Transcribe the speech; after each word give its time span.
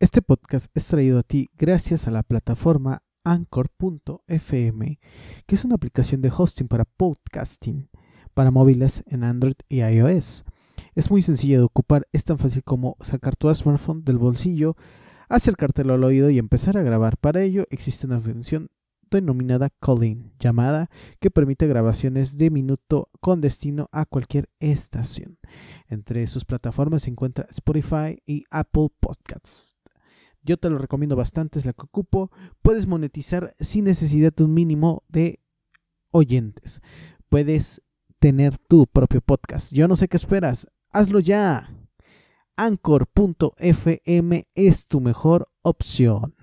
Este 0.00 0.22
podcast 0.22 0.66
es 0.76 0.86
traído 0.86 1.18
a 1.18 1.24
ti 1.24 1.50
gracias 1.58 2.06
a 2.06 2.12
la 2.12 2.22
plataforma 2.22 3.02
Anchor.fm, 3.24 5.00
que 5.44 5.54
es 5.56 5.64
una 5.64 5.74
aplicación 5.74 6.20
de 6.20 6.30
hosting 6.30 6.68
para 6.68 6.84
podcasting 6.84 7.88
para 8.32 8.52
móviles 8.52 9.02
en 9.06 9.24
Android 9.24 9.56
y 9.68 9.80
iOS. 9.80 10.44
Es 10.94 11.10
muy 11.10 11.22
sencillo 11.22 11.58
de 11.58 11.64
ocupar, 11.64 12.06
es 12.12 12.22
tan 12.22 12.38
fácil 12.38 12.62
como 12.62 12.96
sacar 13.00 13.34
tu 13.34 13.52
smartphone 13.52 14.04
del 14.04 14.18
bolsillo, 14.18 14.76
acercártelo 15.28 15.94
al 15.94 16.04
oído 16.04 16.30
y 16.30 16.38
empezar 16.38 16.78
a 16.78 16.82
grabar. 16.82 17.16
Para 17.16 17.42
ello 17.42 17.66
existe 17.68 18.06
una 18.06 18.20
función 18.20 18.70
denominada 19.10 19.70
Calling, 19.80 20.32
llamada 20.38 20.90
que 21.18 21.32
permite 21.32 21.66
grabaciones 21.66 22.36
de 22.36 22.50
minuto 22.50 23.08
con 23.20 23.40
destino 23.40 23.88
a 23.90 24.04
cualquier 24.04 24.48
estación. 24.60 25.38
Entre 25.88 26.24
sus 26.28 26.44
plataformas 26.44 27.02
se 27.02 27.10
encuentra 27.10 27.46
Spotify 27.50 28.22
y 28.26 28.44
Apple 28.50 28.88
Podcasts. 29.00 29.77
Yo 30.42 30.56
te 30.56 30.70
lo 30.70 30.78
recomiendo 30.78 31.16
bastante, 31.16 31.58
es 31.58 31.64
la 31.64 31.72
que 31.72 31.82
ocupo. 31.82 32.30
Puedes 32.62 32.86
monetizar 32.86 33.54
sin 33.60 33.84
necesidad 33.84 34.32
de 34.34 34.44
un 34.44 34.54
mínimo 34.54 35.02
de 35.08 35.40
oyentes. 36.10 36.80
Puedes 37.28 37.82
tener 38.18 38.58
tu 38.58 38.86
propio 38.86 39.20
podcast. 39.20 39.72
Yo 39.72 39.88
no 39.88 39.96
sé 39.96 40.08
qué 40.08 40.16
esperas. 40.16 40.66
Hazlo 40.90 41.20
ya. 41.20 41.70
Anchor.fm 42.56 44.48
es 44.54 44.86
tu 44.86 45.00
mejor 45.00 45.48
opción. 45.62 46.34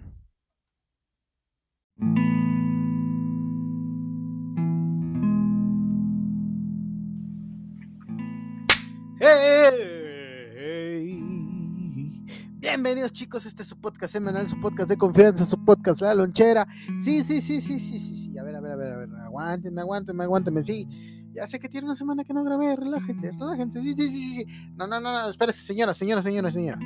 Bienvenidos 12.75 13.13
chicos, 13.13 13.45
este 13.45 13.63
es 13.63 13.69
su 13.69 13.79
podcast 13.79 14.11
semanal, 14.11 14.49
su 14.49 14.59
podcast 14.59 14.89
de 14.89 14.97
confianza, 14.97 15.45
su 15.45 15.63
podcast 15.63 16.01
La 16.01 16.13
Lonchera. 16.13 16.67
Sí, 16.99 17.23
sí, 17.23 17.39
sí, 17.39 17.61
sí, 17.61 17.79
sí, 17.79 17.99
sí, 17.99 18.15
sí. 18.17 18.37
A 18.37 18.43
ver, 18.43 18.53
a 18.53 18.59
ver, 18.59 18.73
a 18.73 18.75
ver, 18.75 18.91
a 18.91 18.97
ver. 18.97 19.09
Aguántenme, 19.23 19.79
aguántenme, 19.79 20.25
aguántenme, 20.25 20.61
sí. 20.61 20.85
Ya 21.33 21.47
sé 21.47 21.57
que 21.57 21.69
tiene 21.69 21.85
una 21.85 21.95
semana 21.95 22.25
que 22.25 22.33
no 22.33 22.43
grabé, 22.43 22.75
relájense, 22.75 23.31
relájense. 23.31 23.81
Sí, 23.81 23.93
sí, 23.93 24.09
sí, 24.09 24.35
sí. 24.39 24.45
No, 24.75 24.87
no, 24.87 24.99
no, 24.99 25.13
no, 25.13 25.29
espérese, 25.29 25.61
señora, 25.61 25.93
señora, 25.93 26.21
señora, 26.21 26.51
señora. 26.51 26.77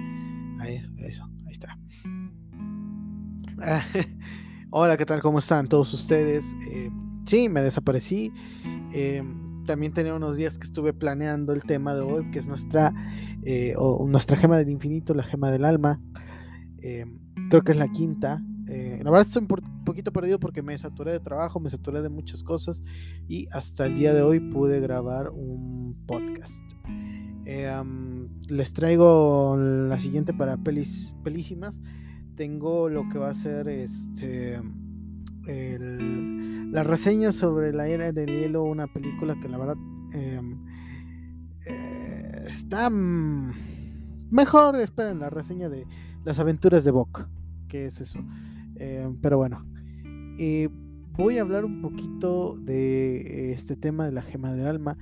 Ahí, 0.59 0.75
eso, 0.75 0.91
eso, 0.99 1.27
ahí 1.47 1.53
está. 1.53 1.75
hola, 4.69 4.95
¿qué 4.95 5.07
tal? 5.07 5.23
¿Cómo 5.23 5.39
están 5.39 5.67
todos 5.67 5.91
ustedes? 5.91 6.55
Eh, 6.69 6.91
sí, 7.25 7.49
me 7.49 7.63
desaparecí. 7.63 8.31
Eh, 8.93 9.23
también 9.69 9.93
tenía 9.93 10.15
unos 10.15 10.35
días 10.35 10.57
que 10.57 10.65
estuve 10.65 10.93
planeando 10.93 11.53
el 11.53 11.61
tema 11.63 11.93
de 11.93 12.01
hoy, 12.01 12.29
que 12.31 12.39
es 12.39 12.47
nuestra, 12.47 12.91
eh, 13.43 13.73
o 13.77 14.05
nuestra 14.07 14.37
gema 14.37 14.57
del 14.57 14.69
infinito, 14.69 15.13
la 15.13 15.23
gema 15.23 15.51
del 15.51 15.65
alma. 15.65 16.01
Eh, 16.81 17.05
creo 17.49 17.61
que 17.63 17.71
es 17.71 17.77
la 17.77 17.89
quinta. 17.89 18.43
Eh, 18.67 18.99
la 19.03 19.09
verdad 19.09 19.27
estoy 19.27 19.41
un 19.41 19.83
poquito 19.83 20.13
perdido 20.13 20.39
porque 20.39 20.61
me 20.61 20.77
saturé 20.77 21.11
de 21.11 21.19
trabajo, 21.19 21.59
me 21.59 21.69
saturé 21.69 22.01
de 22.01 22.09
muchas 22.09 22.43
cosas 22.43 22.83
y 23.27 23.47
hasta 23.51 23.87
el 23.87 23.95
día 23.95 24.13
de 24.13 24.21
hoy 24.21 24.39
pude 24.39 24.79
grabar 24.79 25.29
un 25.29 25.95
podcast. 26.05 26.63
les 27.45 28.73
traigo 28.73 29.57
la 29.57 29.97
siguiente 29.99 30.33
para 30.33 30.57
pelis, 30.57 31.13
pelísimas. 31.23 31.81
Tengo 32.35 32.89
lo 32.89 33.09
que 33.09 33.17
va 33.17 33.29
a 33.29 33.33
ser 33.33 33.67
este 33.67 34.59
el, 35.49 36.71
la 36.71 36.83
reseña 36.83 37.31
sobre 37.31 37.73
la 37.73 37.87
era 37.87 38.11
del 38.11 38.27
hielo, 38.27 38.63
una 38.63 38.87
película 38.87 39.35
que 39.41 39.49
la 39.49 39.57
verdad 39.57 39.77
em, 40.13 40.53
eh, 40.53 40.68
está 42.50 42.89
mejor. 42.89 44.75
Esperen 44.78 45.19
la 45.19 45.30
reseña 45.30 45.69
de 45.69 45.86
las 46.25 46.39
aventuras 46.39 46.83
de 46.83 46.92
Bok, 46.92 47.28
que 47.67 47.86
es 47.86 48.02
eso. 48.02 48.19
Em, 48.75 49.16
pero 49.22 49.38
bueno, 49.38 49.66
voy 51.17 51.38
a 51.38 51.42
hablar 51.42 51.65
un 51.65 51.82
poquito 51.82 52.58
de 52.58 53.54
este 53.54 53.76
tema 53.76 54.05
de 54.05 54.11
la 54.11 54.21
gema 54.21 54.52
del 54.52 54.67
alma. 54.67 54.98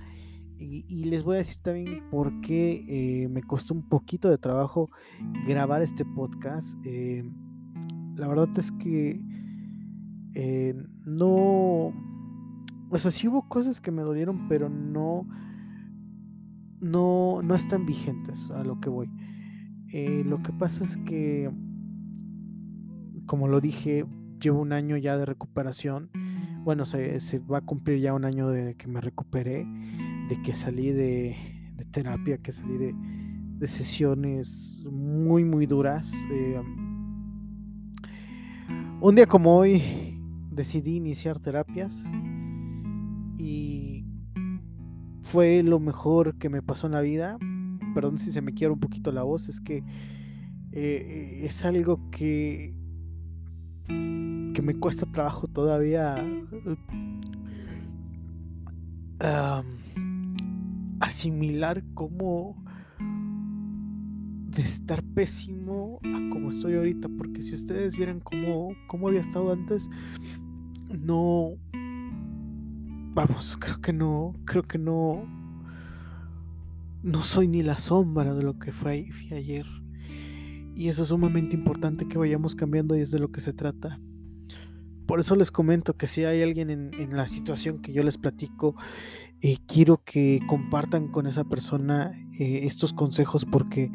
Y, 0.60 1.04
les 1.04 1.24
voy 1.24 1.36
a 1.36 1.40
decir 1.40 1.60
también 1.62 2.02
por 2.10 2.42
qué 2.42 2.84
eh, 2.88 3.28
me 3.28 3.44
costó 3.44 3.76
un 3.76 3.88
poquito 3.88 4.28
de 4.28 4.40
trabajo 4.40 4.90
grabar 5.48 5.84
este 5.84 6.04
podcast. 6.04 6.76
La 8.16 8.28
verdad 8.28 8.50
es 8.58 8.72
que 8.72 9.22
eh, 10.34 10.76
no. 11.04 11.94
O 12.90 12.98
sea, 12.98 13.12
sí 13.12 13.28
hubo 13.28 13.48
cosas 13.48 13.82
que 13.82 13.92
me 13.92 14.02
dolieron, 14.02 14.48
pero 14.48 14.70
no. 14.70 15.28
No, 16.80 17.42
no 17.44 17.56
están 17.56 17.86
vigentes 17.86 18.52
a 18.52 18.64
lo 18.64 18.80
que 18.80 18.90
voy. 18.90 19.10
Eh, 19.92 20.24
lo 20.26 20.44
que 20.44 20.52
pasa 20.52 20.84
es 20.84 20.98
que, 20.98 21.50
como 23.26 23.48
lo 23.48 23.62
dije, 23.62 24.06
llevo 24.40 24.62
un 24.62 24.74
año 24.74 24.98
ya 24.98 25.18
de 25.18 25.26
recuperación. 25.26 26.10
Bueno, 26.64 26.86
se, 26.86 27.40
va 27.40 27.60
a 27.60 27.62
cumplir 27.62 28.00
ya 28.00 28.14
un 28.14 28.26
año 28.26 28.50
de 28.50 28.76
que 28.76 28.88
me 28.88 29.02
recuperé, 29.02 29.66
de 30.30 30.42
que 30.44 30.54
salí 30.54 30.92
de, 30.92 31.36
terapia, 31.92 32.38
que 32.38 32.52
salí 32.52 32.78
de, 32.78 32.94
de, 33.60 33.68
sesiones 33.68 34.86
muy, 34.92 35.46
muy 35.46 35.66
duras. 35.66 36.14
Eh, 36.32 36.62
un 39.00 39.16
día 39.16 39.26
como 39.26 39.56
hoy, 39.56 39.82
decidí 40.52 40.96
iniciar 40.96 41.40
terapias 41.40 42.06
y 43.38 43.97
fue 45.32 45.62
lo 45.64 45.80
mejor 45.80 46.38
que 46.38 46.50
me 46.50 46.62
pasó 46.62 46.88
en 46.88 46.94
la 46.94 47.02
vida. 47.02 47.38
Perdón 47.94 48.18
si 48.18 48.32
se 48.32 48.42
me 48.42 48.54
quiebra 48.54 48.74
un 48.74 48.80
poquito 48.80 49.12
la 49.12 49.24
voz, 49.24 49.50
es 49.50 49.60
que 49.60 49.84
eh, 50.72 51.42
es 51.44 51.66
algo 51.66 52.10
que, 52.12 52.74
que 53.88 54.62
me 54.62 54.76
cuesta 54.80 55.06
trabajo 55.12 55.48
todavía 55.48 56.24
asimilar 61.00 61.84
cómo 61.94 62.56
de 63.00 64.62
estar 64.62 65.04
pésimo 65.04 66.00
a 66.04 66.30
como 66.32 66.50
estoy 66.50 66.76
ahorita, 66.76 67.10
porque 67.18 67.42
si 67.42 67.54
ustedes 67.54 67.96
vieran 67.98 68.20
cómo, 68.20 68.70
cómo 68.88 69.08
había 69.08 69.22
estado 69.22 69.52
antes, 69.52 69.90
no... 70.90 71.56
Vamos, 73.18 73.58
creo 73.60 73.82
que 73.82 73.94
no, 73.94 74.36
creo 74.46 74.62
que 74.62 74.78
no... 74.78 75.26
No 77.02 77.24
soy 77.24 77.48
ni 77.48 77.64
la 77.64 77.80
sombra 77.80 78.36
de 78.36 78.44
lo 78.44 78.60
que 78.60 78.72
fue, 78.72 79.10
ayer. 79.32 79.66
Y 80.76 80.88
eso 80.90 81.02
es 81.02 81.08
sumamente 81.08 81.56
importante 81.56 82.08
que 82.08 82.20
vayamos 82.20 82.54
cambiando 82.54 82.96
y 82.96 83.02
es 83.02 83.10
de 83.10 83.18
lo 83.18 83.32
que 83.32 83.42
se 83.42 83.54
trata. 83.54 84.00
Por 85.08 85.22
eso 85.22 85.36
les 85.36 85.52
comento 85.52 85.96
que 85.96 86.08
si 86.08 86.26
hay 86.26 86.42
alguien 86.44 86.70
en, 86.70 87.16
la 87.16 87.28
situación 87.28 87.82
que 87.82 87.94
yo 87.94 88.04
les 88.04 88.18
platico, 88.18 88.76
eh, 89.42 89.58
quiero 89.66 90.04
que 90.04 90.42
compartan 90.48 91.08
con 91.08 91.28
esa 91.28 91.46
persona 91.46 92.12
eh, 92.38 92.62
estos 92.64 92.92
consejos 92.92 93.46
porque 93.46 93.90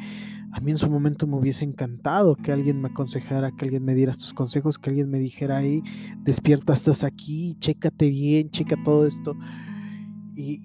a 0.53 0.61
mí 0.61 0.71
en 0.71 0.79
su 0.79 0.89
momento 0.91 1.27
me 1.27 1.37
hubiese 1.37 1.65
encantado 1.65 2.37
que 2.37 2.53
alguien 2.53 2.81
me 2.81 2.89
aconsejara, 2.89 3.53
que 3.53 3.65
alguien 3.65 3.85
me 3.85 3.95
diera 3.95 4.13
estos 4.13 4.35
consejos, 4.35 4.79
que 4.79 4.91
alguien 4.91 5.11
me 5.11 5.19
dijera 5.19 5.57
ahí, 5.57 5.83
despierta, 6.25 6.75
estás 6.75 7.05
aquí, 7.05 7.57
chécate 7.59 8.09
bien, 8.09 8.51
checa 8.51 8.77
todo 8.85 9.07
esto. 9.07 9.35
Y, 10.35 10.61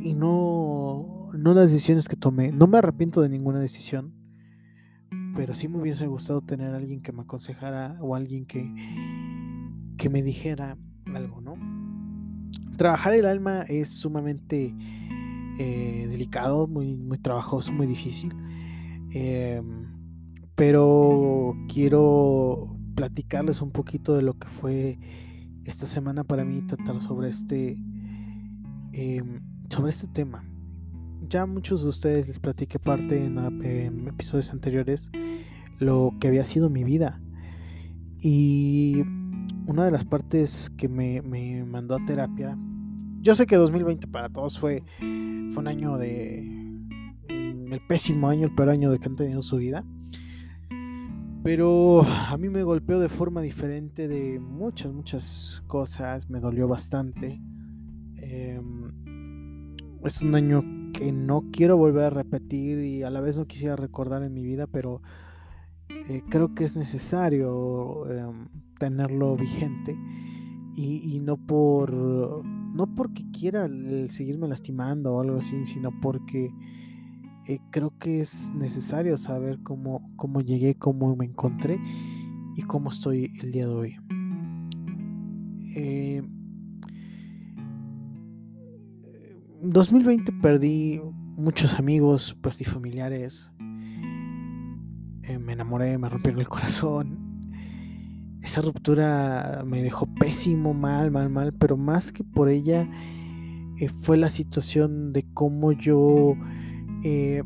y, 0.00 0.14
no, 0.14 1.30
no 1.34 1.54
las 1.54 1.70
decisiones 1.72 2.08
que 2.08 2.16
tomé. 2.16 2.52
No 2.52 2.66
me 2.66 2.78
arrepiento 2.78 3.20
de 3.20 3.28
ninguna 3.28 3.58
decisión, 3.58 4.12
pero 5.38 5.54
sí 5.54 5.68
me 5.68 5.80
hubiese 5.80 6.04
gustado 6.08 6.40
tener 6.40 6.74
a 6.74 6.78
alguien 6.78 7.00
que 7.00 7.12
me 7.12 7.22
aconsejara 7.22 7.96
o 8.00 8.16
alguien 8.16 8.44
que, 8.44 8.68
que 9.96 10.10
me 10.10 10.20
dijera 10.20 10.76
algo, 11.14 11.40
¿no? 11.40 11.54
Trabajar 12.76 13.12
el 13.12 13.24
alma 13.24 13.62
es 13.68 13.88
sumamente 13.88 14.74
eh, 15.60 16.08
delicado, 16.10 16.66
muy, 16.66 16.96
muy 16.96 17.18
trabajoso, 17.18 17.70
muy 17.70 17.86
difícil. 17.86 18.34
Em, 19.12 19.86
pero 20.56 21.54
quiero 21.72 22.76
platicarles 22.96 23.62
un 23.62 23.70
poquito 23.70 24.16
de 24.16 24.22
lo 24.22 24.36
que 24.40 24.48
fue 24.48 24.98
esta 25.64 25.86
semana 25.86 26.24
para 26.24 26.44
mí 26.44 26.62
tratar 26.62 26.98
sobre 26.98 27.28
este 27.28 27.78
em, 28.92 29.40
sobre 29.70 29.90
este 29.90 30.08
tema. 30.08 30.44
Ya 31.28 31.46
muchos 31.46 31.82
de 31.82 31.88
ustedes 31.90 32.26
les 32.26 32.38
platiqué 32.38 32.78
parte 32.78 33.24
en, 33.24 34.08
episodios 34.08 34.52
anteriores 34.52 35.10
lo 35.78 36.14
que 36.20 36.28
había 36.28 36.44
sido 36.44 36.70
mi 36.70 36.84
vida. 36.84 37.20
Y 38.20 39.02
una 39.66 39.84
de 39.84 39.90
las 39.90 40.04
partes 40.04 40.70
que 40.76 40.88
me, 40.88 41.22
me 41.22 41.64
mandó 41.64 41.96
a 41.96 42.04
terapia 42.04 42.56
yo 43.20 43.34
sé 43.34 43.46
que 43.46 43.56
2020 43.56 44.06
para 44.06 44.28
todos 44.28 44.58
fue, 44.58 44.82
fue 44.98 45.58
un 45.58 45.68
año 45.68 45.98
de. 45.98 46.42
Mm, 47.28 47.72
el 47.72 47.80
pésimo 47.86 48.28
año, 48.28 48.46
el 48.46 48.54
peor 48.54 48.70
año 48.70 48.90
de 48.90 48.98
que 48.98 49.08
han 49.08 49.16
tenido 49.16 49.42
su 49.42 49.56
vida. 49.56 49.84
Pero 51.42 52.02
a 52.02 52.36
mí 52.36 52.48
me 52.48 52.62
golpeó 52.62 52.98
de 52.98 53.08
forma 53.08 53.40
diferente 53.42 54.08
de 54.08 54.38
muchas, 54.38 54.92
muchas 54.92 55.62
cosas. 55.66 56.30
Me 56.30 56.40
dolió 56.40 56.68
bastante. 56.68 57.40
Em, 58.16 58.92
es 60.04 60.22
un 60.22 60.34
año 60.34 60.62
que 60.92 61.12
no 61.12 61.44
quiero 61.52 61.76
volver 61.76 62.04
a 62.04 62.10
repetir 62.10 62.78
y 62.80 63.02
a 63.02 63.10
la 63.10 63.20
vez 63.20 63.38
no 63.38 63.46
quisiera 63.46 63.76
recordar 63.76 64.22
en 64.22 64.34
mi 64.34 64.42
vida, 64.42 64.66
pero 64.66 65.02
eh, 65.88 66.22
creo 66.28 66.54
que 66.54 66.64
es 66.64 66.76
necesario 66.76 68.10
em, 68.10 68.48
tenerlo 68.78 69.36
vigente 69.36 69.96
y, 70.74 71.18
no 71.20 71.36
por 71.36 71.92
no 71.92 72.94
porque 72.94 73.24
quiera 73.32 73.68
seguirme 74.08 74.46
lastimando 74.46 75.14
o 75.14 75.20
algo 75.20 75.38
así, 75.38 75.66
sino 75.66 75.90
porque 76.00 76.52
eh, 77.48 77.58
creo 77.70 77.92
que 77.98 78.20
es 78.20 78.52
necesario 78.54 79.16
saber 79.16 79.58
cómo, 79.64 80.08
cómo 80.16 80.40
llegué, 80.40 80.76
cómo 80.76 81.16
me 81.16 81.24
encontré 81.24 81.80
y 82.54 82.62
cómo 82.62 82.90
estoy 82.90 83.32
el 83.40 83.50
día 83.50 83.66
de 83.66 83.74
hoy. 83.74 83.96
2020 89.60 90.32
perdí 90.40 91.00
muchos 91.36 91.74
amigos, 91.74 92.36
perdí 92.40 92.64
familiares, 92.64 93.50
eh, 95.22 95.38
me 95.38 95.52
enamoré, 95.52 95.98
me 95.98 96.08
rompieron 96.08 96.40
el 96.40 96.48
corazón. 96.48 97.18
Esa 98.40 98.62
ruptura 98.62 99.64
me 99.66 99.82
dejó 99.82 100.06
pésimo, 100.14 100.74
mal, 100.74 101.10
mal, 101.10 101.28
mal, 101.28 101.52
pero 101.52 101.76
más 101.76 102.12
que 102.12 102.22
por 102.22 102.48
ella 102.48 102.88
eh, 103.78 103.88
fue 103.88 104.16
la 104.16 104.30
situación 104.30 105.12
de 105.12 105.26
cómo 105.34 105.72
yo, 105.72 106.34
eh, 107.02 107.42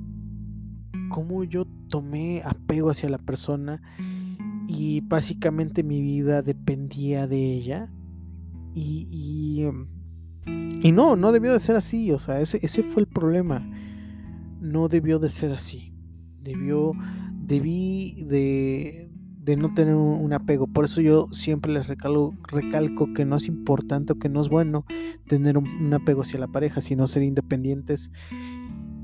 cómo 1.09 1.45
yo 1.45 1.67
tomé 1.89 2.43
apego 2.45 2.91
hacia 2.91 3.09
la 3.09 3.19
persona 3.19 3.81
y 4.67 5.01
básicamente 5.01 5.83
mi 5.83 6.01
vida 6.01 6.43
dependía 6.43 7.27
de 7.27 7.55
ella 7.55 7.91
y, 8.75 9.09
y 9.11 9.65
y 10.47 10.93
no, 10.93 11.17
no 11.17 11.33
debió 11.33 11.53
de 11.53 11.61
ser 11.61 11.77
así, 11.77 12.11
o 12.11 12.19
sea, 12.19 12.41
ese, 12.41 12.59
ese 12.63 12.83
fue 12.83 13.03
el 13.03 13.09
problema. 13.09 13.69
No 14.61 14.89
debió 14.89 15.19
de 15.19 15.31
ser 15.31 15.53
así. 15.53 15.95
Debió, 16.41 16.93
debí 17.33 18.25
de, 18.25 19.13
de 19.43 19.57
no 19.57 19.75
tener 19.75 19.95
un, 19.95 20.33
apego. 20.33 20.67
Por 20.67 20.85
eso 20.85 21.01
yo 21.01 21.29
siempre 21.33 21.73
les 21.73 21.89
recalco, 21.89 22.35
recalco 22.49 23.13
que 23.13 23.25
no 23.25 23.37
es 23.37 23.47
importante 23.47 24.13
o 24.13 24.19
que 24.19 24.29
no 24.29 24.41
es 24.41 24.49
bueno 24.49 24.85
tener 25.27 25.59
un, 25.59 25.93
apego 25.93 26.23
hacia 26.23 26.39
la 26.39 26.49
pareja, 26.49 26.81
sino 26.81 27.07
ser 27.07 27.23
independientes 27.25 28.13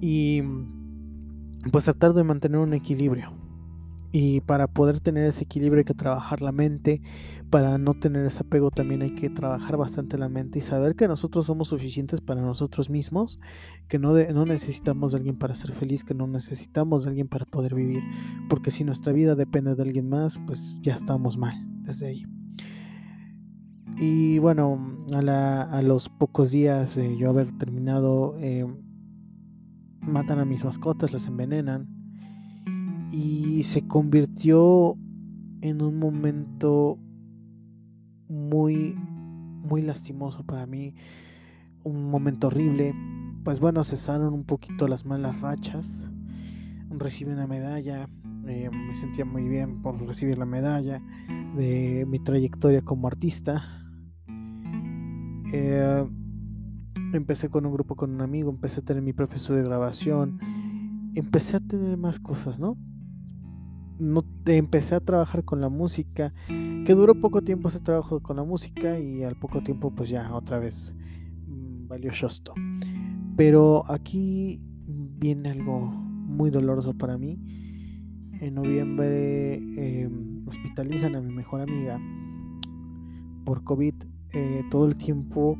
y 0.00 0.42
pues 1.72 1.84
tratar 1.84 2.14
de 2.14 2.24
mantener 2.24 2.58
un 2.58 2.72
equilibrio. 2.72 3.32
Y 4.10 4.40
para 4.40 4.66
poder 4.68 5.00
tener 5.00 5.24
ese 5.24 5.44
equilibrio 5.44 5.80
hay 5.80 5.84
que 5.84 5.94
trabajar 5.94 6.40
la 6.40 6.52
mente. 6.52 7.02
Para 7.50 7.78
no 7.78 7.94
tener 7.94 8.26
ese 8.26 8.42
apego 8.42 8.70
también 8.70 9.02
hay 9.02 9.14
que 9.14 9.30
trabajar 9.30 9.76
bastante 9.76 10.18
la 10.18 10.28
mente 10.28 10.58
y 10.58 10.62
saber 10.62 10.96
que 10.96 11.08
nosotros 11.08 11.46
somos 11.46 11.68
suficientes 11.68 12.20
para 12.20 12.42
nosotros 12.42 12.90
mismos, 12.90 13.38
que 13.88 13.98
no, 13.98 14.12
no 14.12 14.44
necesitamos 14.44 15.12
de 15.12 15.18
alguien 15.18 15.38
para 15.38 15.54
ser 15.54 15.72
feliz, 15.72 16.04
que 16.04 16.14
no 16.14 16.26
necesitamos 16.26 17.04
de 17.04 17.10
alguien 17.10 17.28
para 17.28 17.44
poder 17.46 17.74
vivir. 17.74 18.02
Porque 18.48 18.70
si 18.70 18.84
nuestra 18.84 19.12
vida 19.12 19.34
depende 19.34 19.74
de 19.74 19.82
alguien 19.82 20.08
más, 20.08 20.38
pues 20.46 20.80
ya 20.82 20.94
estamos 20.94 21.36
mal 21.36 21.54
desde 21.82 22.08
ahí. 22.08 22.26
Y 23.96 24.38
bueno, 24.38 25.04
a, 25.12 25.82
los 25.82 26.08
pocos 26.08 26.50
días 26.50 26.96
de 26.96 27.16
yo 27.16 27.30
haber 27.30 27.56
terminado, 27.58 28.36
eh, 28.38 28.66
matan 30.00 30.38
a 30.38 30.44
mis 30.44 30.64
mascotas, 30.64 31.12
las 31.12 31.26
envenenan 31.26 31.97
y 33.10 33.62
se 33.64 33.86
convirtió 33.86 34.96
en 35.60 35.82
un 35.82 35.98
momento 35.98 36.98
muy 38.28 38.94
muy 38.94 39.82
lastimoso 39.82 40.44
para 40.44 40.66
mí 40.66 40.94
un 41.84 42.10
momento 42.10 42.48
horrible. 42.48 42.94
Pues 43.44 43.60
bueno 43.60 43.82
cesaron 43.84 44.34
un 44.34 44.44
poquito 44.44 44.88
las 44.88 45.04
malas 45.04 45.40
rachas 45.40 46.04
recibí 46.90 47.32
una 47.32 47.46
medalla 47.46 48.08
eh, 48.46 48.70
me 48.70 48.94
sentía 48.94 49.24
muy 49.24 49.46
bien 49.46 49.82
por 49.82 50.00
recibir 50.06 50.38
la 50.38 50.46
medalla 50.46 51.02
de 51.56 52.06
mi 52.08 52.18
trayectoria 52.18 52.80
como 52.80 53.06
artista. 53.06 53.62
Eh, 55.52 56.08
empecé 57.12 57.48
con 57.48 57.66
un 57.66 57.72
grupo 57.72 57.94
con 57.94 58.10
un 58.10 58.20
amigo 58.20 58.50
empecé 58.50 58.80
a 58.80 58.84
tener 58.84 59.02
mi 59.02 59.14
propio 59.14 59.36
estudio 59.36 59.62
de 59.62 59.68
grabación 59.68 60.38
empecé 61.14 61.56
a 61.56 61.60
tener 61.60 61.96
más 61.96 62.20
cosas 62.20 62.58
no 62.58 62.76
no 63.98 64.24
empecé 64.46 64.94
a 64.94 65.00
trabajar 65.00 65.44
con 65.44 65.60
la 65.60 65.68
música, 65.68 66.32
que 66.46 66.94
duró 66.94 67.14
poco 67.14 67.42
tiempo 67.42 67.68
ese 67.68 67.80
trabajo 67.80 68.20
con 68.20 68.36
la 68.36 68.44
música 68.44 68.98
y 68.98 69.24
al 69.24 69.36
poco 69.36 69.62
tiempo 69.62 69.90
pues 69.90 70.08
ya 70.08 70.32
otra 70.34 70.58
vez 70.58 70.94
mm, 71.46 71.88
valió 71.88 72.10
shosto. 72.12 72.54
Pero 73.36 73.84
aquí 73.90 74.60
viene 74.86 75.50
algo 75.50 75.80
muy 75.80 76.50
doloroso 76.50 76.94
para 76.94 77.18
mí. 77.18 77.38
En 78.40 78.54
noviembre 78.54 79.54
em, 79.54 80.46
hospitalizan 80.46 81.16
a 81.16 81.20
mi 81.20 81.32
mejor 81.32 81.60
amiga 81.60 82.00
por 83.44 83.64
COVID 83.64 83.94
eh, 84.32 84.62
todo 84.70 84.86
el 84.86 84.96
tiempo. 84.96 85.58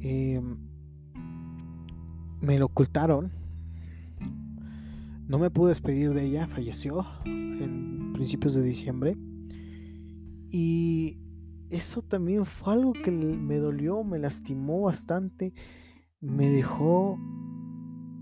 Em, 0.00 0.56
me 2.40 2.58
lo 2.58 2.66
ocultaron 2.66 3.39
no 5.30 5.38
me 5.38 5.48
pude 5.48 5.68
despedir 5.68 6.12
de 6.12 6.24
ella, 6.24 6.48
falleció 6.48 7.06
en 7.24 8.12
principios 8.14 8.52
de 8.54 8.64
diciembre. 8.64 9.16
Y 10.50 11.18
eso 11.70 12.02
también 12.02 12.44
fue 12.44 12.72
algo 12.72 12.92
que 12.92 13.12
me 13.12 13.58
dolió, 13.58 14.02
me 14.02 14.18
lastimó 14.18 14.80
bastante, 14.80 15.54
me 16.20 16.48
dejó 16.48 17.16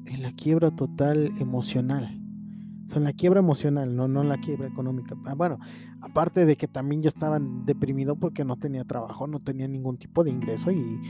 en 0.05 0.21
la 0.21 0.33
quiebra 0.33 0.71
total 0.77 1.33
emocional. 1.41 2.23
O 2.85 2.89
sea, 2.91 2.99
en 2.99 3.05
la 3.05 3.15
quiebra 3.15 3.41
emocional, 3.41 3.97
no, 3.97 4.07
no 4.07 4.21
en 4.21 4.29
la 4.29 4.37
quiebra 4.37 4.69
económica. 4.69 5.17
Ah, 5.25 5.35
bueno, 5.35 5.59
aparte 6.03 6.45
de 6.45 6.57
que 6.57 6.69
también 6.69 7.01
yo 7.01 7.09
estaba 7.09 7.41
deprimido 7.41 8.17
porque 8.17 8.45
no 8.45 8.57
tenía 8.57 8.85
trabajo, 8.85 9.27
no 9.27 9.41
tenía 9.41 9.67
ningún 9.67 9.97
tipo 9.97 10.25
de 10.25 10.31
ingreso 10.31 10.71
y, 10.73 11.01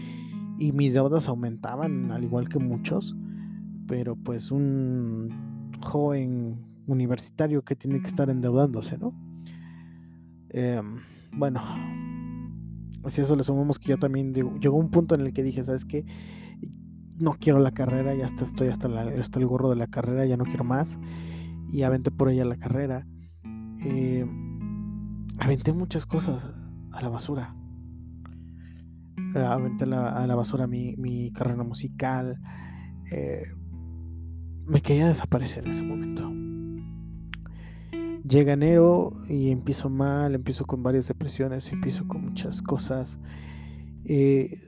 y 0.60 0.70
mis 0.70 0.94
deudas 0.94 1.26
aumentaban, 1.26 2.12
al 2.12 2.22
igual 2.22 2.48
que 2.48 2.60
muchos. 2.60 3.16
Pero 3.88 4.14
pues 4.14 4.52
un 4.52 5.57
joven 5.80 6.64
universitario 6.86 7.62
que 7.62 7.76
tiene 7.76 8.00
que 8.00 8.06
estar 8.06 8.30
endeudándose, 8.30 8.98
¿no? 8.98 9.12
Em, 10.50 11.00
bueno, 11.32 11.60
si 13.06 13.20
eso 13.20 13.36
le 13.36 13.42
sumamos 13.42 13.78
que 13.78 13.90
yo 13.90 13.98
también 13.98 14.32
llegó 14.32 14.76
un 14.76 14.90
punto 14.90 15.14
en 15.14 15.22
el 15.22 15.32
que 15.32 15.42
dije, 15.42 15.62
¿sabes 15.62 15.84
qué? 15.84 16.04
No 17.18 17.34
quiero 17.38 17.58
la 17.58 17.72
carrera, 17.72 18.14
ya 18.14 18.26
está, 18.26 18.44
estoy 18.44 18.68
hasta, 18.68 18.88
el 18.88 19.46
gorro 19.46 19.70
de 19.70 19.76
la 19.76 19.88
carrera, 19.88 20.24
ya 20.24 20.36
no 20.36 20.44
quiero 20.44 20.64
más. 20.64 20.98
Y 21.70 21.82
aventé 21.82 22.10
por 22.10 22.30
ella 22.30 22.44
la 22.44 22.56
carrera. 22.56 23.06
Em, 23.44 25.26
aventé 25.38 25.72
muchas 25.72 26.06
cosas 26.06 26.42
a 26.92 27.02
la 27.02 27.08
basura. 27.08 27.54
Aventé 29.34 29.84
a 29.84 30.26
la 30.26 30.34
basura 30.34 30.66
mi, 30.66 30.94
mi 30.96 31.30
carrera 31.32 31.64
musical. 31.64 32.40
Eh, 33.10 33.42
me 34.68 34.82
quería 34.82 35.08
desaparecer 35.08 35.64
en 35.64 35.70
ese 35.70 35.82
momento. 35.82 36.30
Llega 38.28 38.52
enero 38.52 39.16
y 39.28 39.50
empiezo 39.50 39.88
mal, 39.88 40.34
empiezo 40.34 40.66
con 40.66 40.82
varias 40.82 41.08
depresiones, 41.08 41.72
empiezo 41.72 42.06
con 42.06 42.26
muchas 42.26 42.60
cosas, 42.60 43.18
eh, 44.04 44.60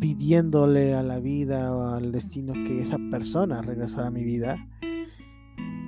pidiéndole 0.00 0.94
a 0.94 1.02
la 1.02 1.18
vida 1.18 1.74
o 1.74 1.94
al 1.94 2.12
destino 2.12 2.52
que 2.52 2.80
esa 2.80 2.98
persona 3.10 3.60
regresara 3.62 4.08
a 4.08 4.10
mi 4.10 4.22
vida 4.22 4.56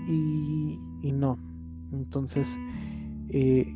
y, 0.09 1.13
no. 1.13 1.39
Entonces 1.93 2.59
eh, 3.29 3.73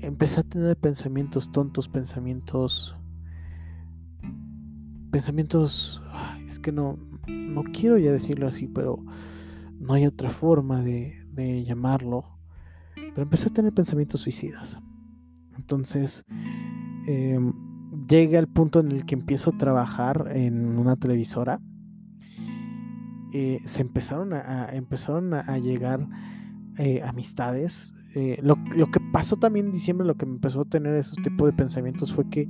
empecé 0.00 0.40
a 0.40 0.42
tener 0.42 0.76
pensamientos 0.76 1.50
tontos, 1.50 1.88
pensamientos, 1.88 2.96
pensamientos, 5.10 6.02
es 6.48 6.58
que 6.58 6.72
no, 6.72 6.98
no 7.26 7.64
quiero 7.64 7.98
ya 7.98 8.12
decirlo 8.12 8.46
así, 8.46 8.68
pero 8.68 9.04
no 9.78 9.94
hay 9.94 10.06
otra 10.06 10.30
forma 10.30 10.82
de, 10.82 11.14
llamarlo. 11.64 12.24
Pero 12.94 13.22
empecé 13.22 13.48
a 13.48 13.52
tener 13.52 13.72
pensamientos 13.72 14.20
suicidas. 14.22 14.78
Entonces, 15.56 16.24
em, 17.06 17.52
llega 18.08 18.38
el 18.38 18.48
punto 18.48 18.80
en 18.80 18.92
el 18.92 19.06
que 19.06 19.14
empiezo 19.14 19.50
a 19.50 19.58
trabajar 19.58 20.32
en 20.34 20.78
una 20.78 20.96
televisora. 20.96 21.60
Eh, 23.32 23.60
se 23.64 23.82
empezaron 23.82 24.32
a, 24.32 24.68
empezaron 24.72 25.34
a, 25.34 25.58
llegar 25.58 26.06
eh, 26.78 27.02
amistades. 27.02 27.92
Eh, 28.14 28.38
lo, 28.42 28.56
que 28.90 29.00
pasó 29.12 29.36
también 29.36 29.66
en 29.66 29.72
diciembre, 29.72 30.06
lo 30.06 30.14
que 30.14 30.24
me 30.24 30.34
empezó 30.34 30.62
a 30.62 30.64
tener 30.64 30.94
esos 30.94 31.16
tipos 31.22 31.46
de 31.46 31.52
pensamientos 31.52 32.12
fue 32.12 32.28
que 32.30 32.48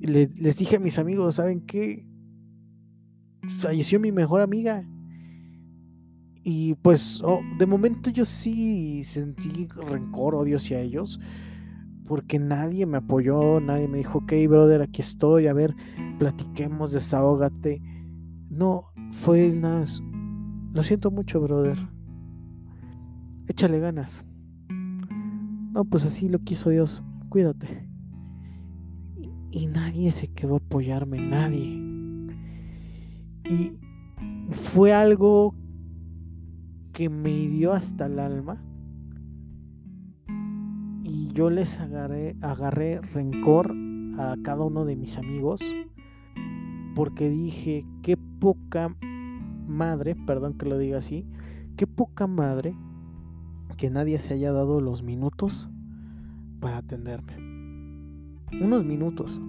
les 0.00 0.56
dije 0.58 0.76
a 0.76 0.80
mis 0.80 0.98
amigos, 0.98 1.36
¿saben 1.36 1.62
qué? 1.62 2.06
Falleció 3.48 4.00
mi 4.00 4.12
mejor 4.12 4.42
amiga. 4.42 4.84
Y 6.42 6.74
pues 6.74 7.22
oh, 7.24 7.40
de 7.58 7.66
momento 7.66 8.10
yo 8.10 8.24
sí 8.24 9.02
sentí 9.04 9.66
rencor, 9.88 10.34
odio 10.34 10.58
hacia 10.58 10.80
ellos, 10.80 11.18
porque 12.06 12.38
nadie 12.38 12.84
me 12.84 12.98
apoyó, 12.98 13.60
nadie 13.60 13.88
me 13.88 13.98
dijo, 13.98 14.18
ok, 14.18 14.32
brother, 14.48 14.82
aquí 14.82 15.00
estoy, 15.00 15.46
a 15.46 15.54
ver, 15.54 15.74
platiquemos, 16.18 16.92
desahógate. 16.92 17.80
No, 18.50 18.84
fue 19.10 19.48
nada, 19.48 19.84
lo 20.74 20.82
siento 20.82 21.10
mucho, 21.10 21.40
brother. 21.40 21.78
échale 23.48 23.80
ganas. 23.80 24.24
No, 25.72 25.84
pues 25.84 26.04
así 26.04 26.28
lo 26.28 26.38
quiso 26.40 26.70
Dios, 26.70 27.02
cuídate. 27.30 27.88
Y, 29.50 29.66
nadie 29.66 30.10
se 30.10 30.28
quedó 30.28 30.54
a 30.54 30.58
apoyarme, 30.58 31.20
nadie. 31.20 31.83
Y 33.48 33.72
fue 34.50 34.92
algo 34.92 35.54
que 36.92 37.08
me 37.08 37.30
hirió 37.30 37.72
hasta 37.72 38.06
el 38.06 38.18
alma. 38.18 38.62
Y 41.02 41.32
yo 41.32 41.50
les 41.50 41.78
agarré, 41.78 42.36
agarré 42.40 43.00
rencor 43.00 43.74
a 44.18 44.36
cada 44.42 44.64
uno 44.64 44.84
de 44.84 44.96
mis 44.96 45.18
amigos. 45.18 45.60
Porque 46.94 47.28
dije, 47.28 47.84
qué 48.02 48.16
poca 48.16 48.96
madre, 49.66 50.14
perdón 50.14 50.54
que 50.54 50.66
lo 50.66 50.78
diga 50.78 50.98
así, 50.98 51.26
qué 51.76 51.86
poca 51.86 52.26
madre 52.26 52.76
que 53.76 53.90
nadie 53.90 54.20
se 54.20 54.34
haya 54.34 54.52
dado 54.52 54.80
los 54.80 55.02
minutos 55.02 55.68
para 56.60 56.78
atenderme. 56.78 57.36
Unos 58.60 58.84
minutos. 58.84 59.40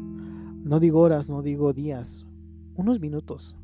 No 0.64 0.80
digo 0.80 1.02
horas, 1.02 1.30
no 1.30 1.44
digo 1.44 1.74
días. 1.74 2.26
Unos 2.76 3.00
minutos. 3.00 3.56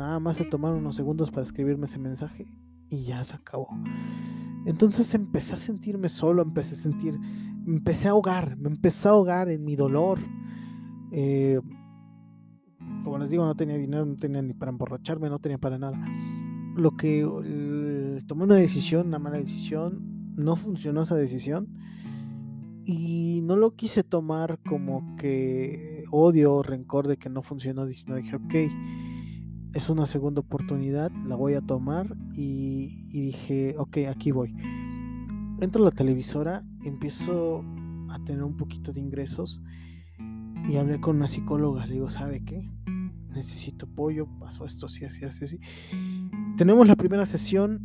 Nada 0.00 0.18
más 0.18 0.38
se 0.38 0.46
tomaron 0.46 0.78
unos 0.78 0.96
segundos 0.96 1.30
para 1.30 1.42
escribirme 1.42 1.84
ese 1.84 1.98
mensaje 1.98 2.46
y 2.88 3.02
ya 3.02 3.22
se 3.22 3.34
acabó. 3.34 3.68
Entonces 4.64 5.14
empecé 5.14 5.52
a 5.52 5.58
sentirme 5.58 6.08
solo, 6.08 6.40
empecé 6.40 6.72
a 6.72 6.78
sentir, 6.78 7.20
empecé 7.66 8.08
a 8.08 8.12
ahogar, 8.12 8.56
me 8.56 8.70
empecé 8.70 9.08
a 9.08 9.10
ahogar 9.10 9.50
en 9.50 9.62
mi 9.62 9.76
dolor. 9.76 10.18
Eh, 11.12 11.60
como 13.04 13.18
les 13.18 13.28
digo, 13.28 13.44
no 13.44 13.54
tenía 13.54 13.76
dinero, 13.76 14.06
no 14.06 14.16
tenía 14.16 14.40
ni 14.40 14.54
para 14.54 14.70
emborracharme, 14.70 15.28
no 15.28 15.38
tenía 15.38 15.58
para 15.58 15.76
nada. 15.76 16.02
Lo 16.76 16.96
que 16.96 17.20
tomé 18.26 18.44
una 18.44 18.54
decisión, 18.54 19.08
una 19.08 19.18
mala 19.18 19.36
decisión, 19.36 20.32
no 20.34 20.56
funcionó 20.56 21.02
esa 21.02 21.14
decisión 21.14 21.68
y 22.86 23.42
no 23.42 23.54
lo 23.54 23.76
quise 23.76 24.02
tomar 24.02 24.60
como 24.66 25.14
que 25.16 26.04
odio 26.10 26.54
o 26.54 26.62
rencor 26.62 27.06
de 27.06 27.18
que 27.18 27.28
no 27.28 27.42
funcionó, 27.42 27.86
sino 27.88 28.16
dije, 28.16 28.36
ok, 28.36 28.54
es 29.72 29.88
una 29.88 30.06
segunda 30.06 30.40
oportunidad, 30.40 31.10
la 31.26 31.36
voy 31.36 31.54
a 31.54 31.60
tomar 31.60 32.16
y, 32.34 33.06
dije, 33.10 33.76
ok, 33.78 33.98
aquí 34.08 34.32
voy. 34.32 34.54
Entro 35.60 35.82
a 35.82 35.86
la 35.86 35.90
televisora, 35.90 36.64
empiezo 36.84 37.64
a 38.10 38.18
tener 38.24 38.42
un 38.42 38.56
poquito 38.56 38.92
de 38.92 39.00
ingresos 39.00 39.62
y 40.68 40.76
hablé 40.76 41.00
con 41.00 41.16
una 41.16 41.28
psicóloga, 41.28 41.86
le 41.86 41.94
digo, 41.94 42.10
¿sabe 42.10 42.42
qué? 42.44 42.68
Necesito 43.32 43.86
apoyo, 43.86 44.26
pasó 44.38 44.64
esto, 44.64 44.86
así, 44.86 45.04
así, 45.04 45.24
así, 45.24 45.44
así. 45.44 45.60
Tenemos 46.56 46.86
la 46.86 46.96
primera 46.96 47.24
sesión, 47.26 47.80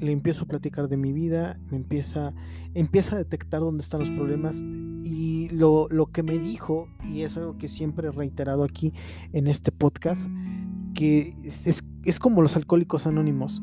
le 0.00 0.12
empiezo 0.12 0.44
a 0.44 0.48
platicar 0.48 0.88
de 0.88 0.96
mi 0.96 1.12
vida, 1.12 1.60
me 1.70 1.76
empieza, 1.76 2.32
empieza 2.74 3.14
a 3.14 3.18
detectar 3.18 3.60
dónde 3.60 3.82
están 3.82 4.00
los 4.00 4.10
problemas 4.10 4.62
y 5.04 5.48
lo, 5.50 5.88
lo 5.90 6.06
que 6.06 6.22
me 6.22 6.38
dijo, 6.38 6.88
y 7.04 7.22
es 7.22 7.36
algo 7.36 7.56
que 7.58 7.68
siempre 7.68 8.08
he 8.08 8.12
reiterado 8.12 8.64
aquí 8.64 8.92
en 9.32 9.46
este 9.46 9.70
podcast, 9.70 10.28
que 10.94 11.34
es, 11.44 11.82
es, 12.04 12.18
como 12.18 12.42
los 12.42 12.56
alcohólicos 12.56 13.06
anónimos. 13.06 13.62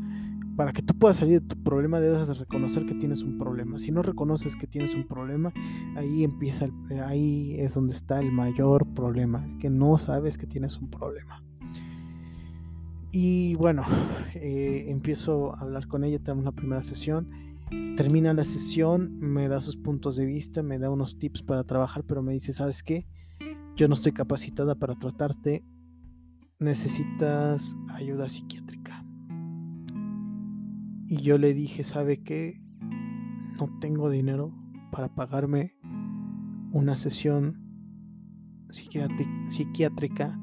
Para 0.55 0.73
que 0.73 0.81
tú 0.81 0.95
puedas 0.97 1.17
salir 1.17 1.41
de 1.41 1.47
tu 1.47 1.61
problema 1.61 1.99
debes 1.99 2.27
de 2.27 2.33
reconocer 2.33 2.87
que 2.87 2.95
tienes 2.95 3.21
un 3.21 3.37
problema. 3.37 3.77
Si 3.77 3.91
no 3.91 4.01
reconoces 4.01 4.55
que 4.55 4.65
tienes 4.65 4.95
un 4.95 5.05
problema, 5.07 5.53
ahí 5.95 6.23
empieza, 6.23 6.67
ahí 7.05 7.55
es 7.59 7.75
donde 7.75 7.93
está 7.93 8.19
el 8.19 8.31
mayor 8.31 8.87
problema, 8.95 9.45
el 9.45 9.59
que 9.59 9.69
no 9.69 9.99
sabes 9.99 10.35
que 10.37 10.47
tienes 10.47 10.77
un 10.77 10.89
problema. 10.89 11.43
Y 13.11 13.55
bueno, 13.55 13.83
eh, 14.35 14.85
empiezo 14.87 15.55
a 15.55 15.61
hablar 15.61 15.87
con 15.87 16.03
ella, 16.03 16.19
tenemos 16.19 16.43
la 16.43 16.51
primera 16.51 16.81
sesión. 16.81 17.29
Termina 17.97 18.33
la 18.33 18.43
sesión, 18.43 19.19
me 19.19 19.47
da 19.47 19.59
sus 19.61 19.77
puntos 19.77 20.15
de 20.15 20.25
vista, 20.25 20.63
me 20.63 20.79
da 20.79 20.89
unos 20.89 21.17
tips 21.17 21.43
para 21.43 21.63
trabajar, 21.63 22.03
pero 22.03 22.21
me 22.21 22.33
dice, 22.33 22.53
¿sabes 22.53 22.81
qué? 22.83 23.05
Yo 23.75 23.87
no 23.87 23.93
estoy 23.93 24.11
capacitada 24.11 24.75
para 24.75 24.95
tratarte, 24.95 25.63
necesitas 26.59 27.75
ayuda 27.89 28.29
psiquiátrica. 28.29 29.05
Y 31.07 31.17
yo 31.17 31.37
le 31.37 31.53
dije, 31.53 31.83
¿sabe 31.83 32.23
qué? 32.23 32.61
No 33.59 33.77
tengo 33.79 34.09
dinero 34.09 34.53
para 34.91 35.13
pagarme 35.13 35.75
una 36.71 36.95
sesión 36.95 37.63
psiquiátrica 38.69 40.37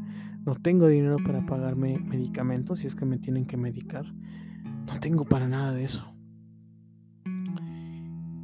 no 0.45 0.57
tengo 0.57 0.89
dinero 0.89 1.17
para 1.25 1.47
pagarme 1.47 1.99
medicamentos 1.99 2.81
si 2.81 2.87
es 2.87 2.95
que 2.95 3.07
me 3.07 3.17
tienen 3.17 3.47
que 3.47 3.57
medicar. 3.57 4.05
No 4.87 5.01
tengo 5.01 5.25
para 5.25 5.49
nada 5.49 5.73
de 5.73 5.85
eso. 5.85 6.15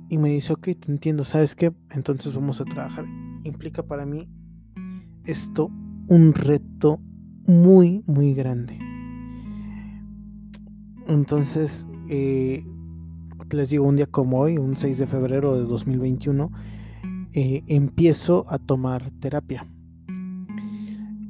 Y 0.08 0.16
me 0.16 0.30
dice, 0.30 0.54
ok, 0.54 0.68
te 0.80 0.90
entiendo, 0.90 1.24
¿sabes 1.24 1.54
qué? 1.54 1.72
Entonces 1.90 2.32
vamos 2.32 2.58
a 2.60 2.64
trabajar. 2.64 3.04
Implica 3.44 3.82
para 3.82 4.06
mí 4.06 4.28
esto 5.24 5.70
un 6.08 6.32
reto 6.32 7.02
muy, 7.46 8.02
muy 8.06 8.34
grande. 8.34 8.78
Entonces, 11.06 11.86
eh, 12.08 12.64
les 13.50 13.70
digo, 13.70 13.86
un 13.86 13.96
día 13.96 14.06
como 14.06 14.38
hoy, 14.38 14.58
un 14.58 14.76
6 14.76 14.98
de 14.98 15.06
febrero 15.06 15.56
de 15.56 15.64
2021, 15.64 16.50
eh, 17.32 17.62
empiezo 17.66 18.46
a 18.48 18.58
tomar 18.58 19.10
terapia 19.20 19.66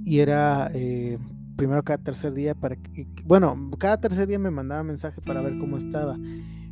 y 0.05 0.19
era 0.19 0.71
eh, 0.75 1.19
primero 1.57 1.83
cada 1.83 1.99
tercer 1.99 2.33
día 2.33 2.55
para 2.55 2.77
que, 2.77 3.07
bueno, 3.25 3.71
cada 3.79 4.01
tercer 4.01 4.27
día 4.27 4.39
me 4.39 4.51
mandaba 4.51 4.83
mensaje 4.83 5.21
para 5.21 5.41
ver 5.41 5.59
cómo 5.59 5.77
estaba, 5.77 6.19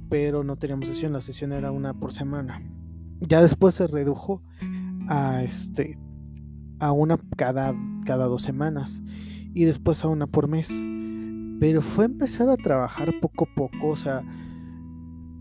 pero 0.08 0.44
no 0.44 0.56
teníamos 0.56 0.88
sesión, 0.88 1.12
la 1.12 1.20
sesión 1.20 1.52
era 1.52 1.70
una 1.70 1.94
por 1.94 2.12
semana. 2.12 2.62
Ya 3.20 3.42
después 3.42 3.74
se 3.74 3.86
redujo 3.86 4.42
a 5.08 5.42
este 5.42 5.98
a 6.80 6.92
una 6.92 7.18
cada, 7.36 7.74
cada 8.04 8.26
dos 8.26 8.42
semanas 8.42 9.02
y 9.54 9.64
después 9.64 10.04
a 10.04 10.08
una 10.08 10.26
por 10.26 10.48
mes. 10.48 10.68
Pero 11.60 11.82
fue 11.82 12.04
empezar 12.04 12.48
a 12.48 12.56
trabajar 12.56 13.12
poco 13.20 13.44
a 13.44 13.54
poco, 13.54 13.88
o 13.88 13.96
sea, 13.96 14.22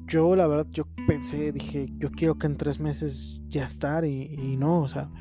yo 0.08 0.36
la 0.36 0.48
verdad 0.48 0.68
yo 0.72 0.88
pensé, 1.06 1.52
dije, 1.52 1.94
yo 1.98 2.12
quiero 2.12 2.38
que 2.38 2.48
en 2.48 2.58
tres 2.58 2.80
meses 2.80 3.40
ya 3.50 3.64
estar 3.64 4.06
y, 4.06 4.58
no, 4.58 4.82
o 4.82 4.88
sea, 4.88 5.12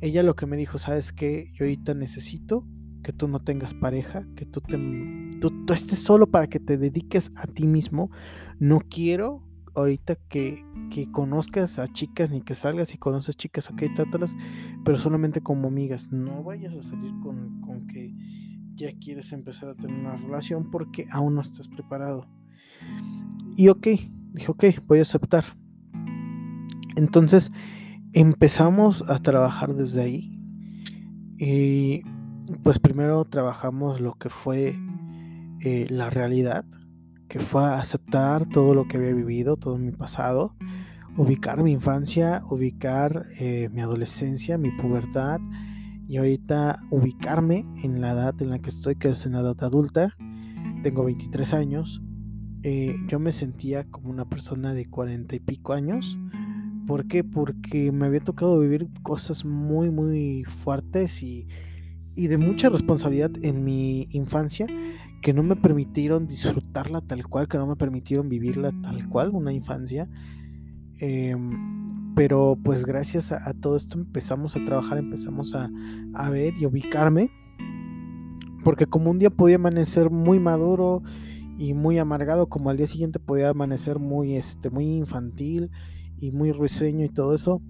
ella 0.00 0.22
lo 0.22 0.36
que 0.36 0.46
me 0.46 0.56
dijo, 0.56 0.78
¿sabes 0.78 1.12
qué? 1.12 1.50
Yo 1.54 1.64
ahorita 1.64 1.94
necesito 1.94 2.64
que 3.02 3.12
tú 3.12 3.26
no 3.26 3.40
tengas 3.40 3.74
pareja, 3.74 4.26
que 4.36 4.44
tú, 4.44 4.60
te, 4.60 4.76
tú, 5.40 5.72
estés 5.72 5.98
solo 5.98 6.26
para 6.26 6.46
que 6.46 6.60
te 6.60 6.76
dediques 6.76 7.32
a 7.36 7.46
ti 7.46 7.66
mismo. 7.66 8.10
No 8.58 8.80
quiero 8.80 9.42
ahorita 9.78 10.16
que, 10.28 10.64
que, 10.90 11.10
conozcas 11.10 11.78
a 11.78 11.88
chicas 11.92 12.30
ni 12.30 12.40
que 12.40 12.54
salgas 12.54 12.92
y 12.94 12.98
conoces 12.98 13.36
chicas, 13.36 13.70
ok, 13.70 13.82
trátalas, 13.94 14.36
pero 14.84 14.98
solamente 14.98 15.40
como 15.40 15.68
amigas. 15.68 16.12
No 16.12 16.42
vayas 16.42 16.74
a 16.74 16.82
salir 16.82 17.12
con, 17.20 17.60
con 17.60 17.86
que 17.86 18.14
ya 18.74 18.90
quieres 18.98 19.32
empezar 19.32 19.70
a 19.70 19.74
tener 19.74 19.98
una 19.98 20.16
relación 20.16 20.70
porque 20.70 21.06
aún 21.10 21.34
no 21.34 21.40
estás 21.40 21.68
preparado. 21.68 22.26
Y 23.56 23.68
ok, 23.68 23.86
dije, 24.32 24.50
ok, 24.50 24.64
voy 24.86 24.98
a 25.00 25.02
aceptar. 25.02 25.44
Entonces, 26.96 27.50
empezamos 28.12 29.04
a 29.08 29.18
trabajar 29.18 29.74
desde 29.74 30.02
ahí. 30.02 30.40
Y 31.38 32.02
pues 32.62 32.78
primero 32.78 33.24
trabajamos 33.24 34.00
lo 34.00 34.14
que 34.14 34.28
fue 34.28 34.76
eh, 35.60 35.86
la 35.90 36.10
realidad, 36.10 36.64
que 37.28 37.40
fue 37.40 37.64
aceptar 37.64 38.48
todo 38.48 38.74
lo 38.74 38.88
que 38.88 38.96
había 38.96 39.12
vivido, 39.12 39.56
todo 39.56 39.78
mi 39.78 39.92
pasado, 39.92 40.54
ubicar 41.16 41.62
mi 41.62 41.72
infancia, 41.72 42.42
ubicar 42.50 43.26
eh, 43.38 43.68
mi 43.72 43.80
adolescencia, 43.80 44.58
mi 44.58 44.70
pubertad 44.70 45.40
y 46.08 46.16
ahorita 46.16 46.80
ubicarme 46.90 47.64
en 47.82 48.00
la 48.00 48.12
edad 48.12 48.40
en 48.40 48.50
la 48.50 48.58
que 48.58 48.70
estoy, 48.70 48.96
que 48.96 49.10
es 49.10 49.26
en 49.26 49.32
la 49.32 49.40
edad 49.40 49.62
adulta. 49.62 50.16
Tengo 50.82 51.04
23 51.04 51.52
años. 51.52 52.00
Eh, 52.62 52.96
yo 53.06 53.20
me 53.20 53.32
sentía 53.32 53.84
como 53.84 54.10
una 54.10 54.24
persona 54.24 54.72
de 54.74 54.86
40 54.86 55.36
y 55.36 55.40
pico 55.40 55.74
años 55.74 56.18
¿Por 56.88 57.06
qué? 57.06 57.22
Porque 57.22 57.92
me 57.92 58.06
había 58.06 58.20
tocado 58.20 58.58
vivir 58.60 58.88
cosas 59.02 59.44
muy, 59.44 59.90
muy 59.90 60.44
fuertes 60.44 61.22
y, 61.22 61.46
de 62.16 62.38
mucha 62.38 62.70
responsabilidad 62.70 63.30
en 63.42 63.62
mi 63.62 64.08
infancia 64.10 64.66
que 65.20 65.32
no 65.32 65.42
me 65.42 65.56
permitieron 65.56 66.26
disfrutarla 66.26 67.00
tal 67.00 67.26
cual, 67.26 67.48
que 67.48 67.58
no 67.58 67.66
me 67.66 67.76
permitieron 67.76 68.28
vivirla 68.28 68.72
tal 68.82 69.08
cual, 69.08 69.30
una 69.32 69.52
infancia. 69.52 70.08
Em, 70.98 72.14
pero 72.14 72.58
pues 72.62 72.84
gracias 72.84 73.30
a, 73.30 73.52
todo 73.54 73.76
esto 73.76 73.98
empezamos 73.98 74.56
a 74.56 74.64
trabajar, 74.64 74.98
empezamos 74.98 75.54
a, 75.54 75.70
a, 76.14 76.30
ver 76.30 76.54
y 76.58 76.66
ubicarme. 76.66 77.30
Porque 78.64 78.86
como 78.86 79.10
un 79.10 79.18
día 79.18 79.30
podía 79.30 79.56
amanecer 79.56 80.10
muy 80.10 80.40
maduro 80.40 81.02
y 81.58 81.74
muy 81.74 81.98
amargado, 81.98 82.48
como 82.48 82.70
al 82.70 82.76
día 82.76 82.86
siguiente 82.86 83.18
podía 83.18 83.50
amanecer 83.50 83.98
muy, 83.98 84.36
este, 84.36 84.70
muy 84.70 84.96
infantil 84.96 85.70
y 86.20 86.32
muy 86.32 86.52
risueño 86.52 87.04
y 87.04 87.08
todo 87.08 87.34
eso. 87.34 87.62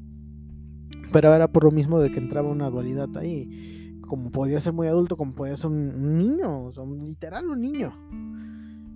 Pero 1.13 1.35
era 1.35 1.49
por 1.49 1.65
lo 1.65 1.71
mismo 1.71 1.99
de 2.01 2.11
que 2.11 2.19
entraba 2.19 2.51
una 2.51 2.71
dualidad 2.71 3.15
ahí. 3.17 3.78
Como 4.09 4.31
podía 4.31 4.61
ser 4.61 4.73
muy 4.73 4.89
adulto, 4.89 5.17
como 5.17 5.35
podía 5.35 5.57
ser 5.57 5.71
un 5.71 6.19
niño, 6.19 6.65
o 6.65 6.73
sea, 6.73 6.85
literal 6.85 7.49
un 7.49 7.61
niño. 7.61 7.93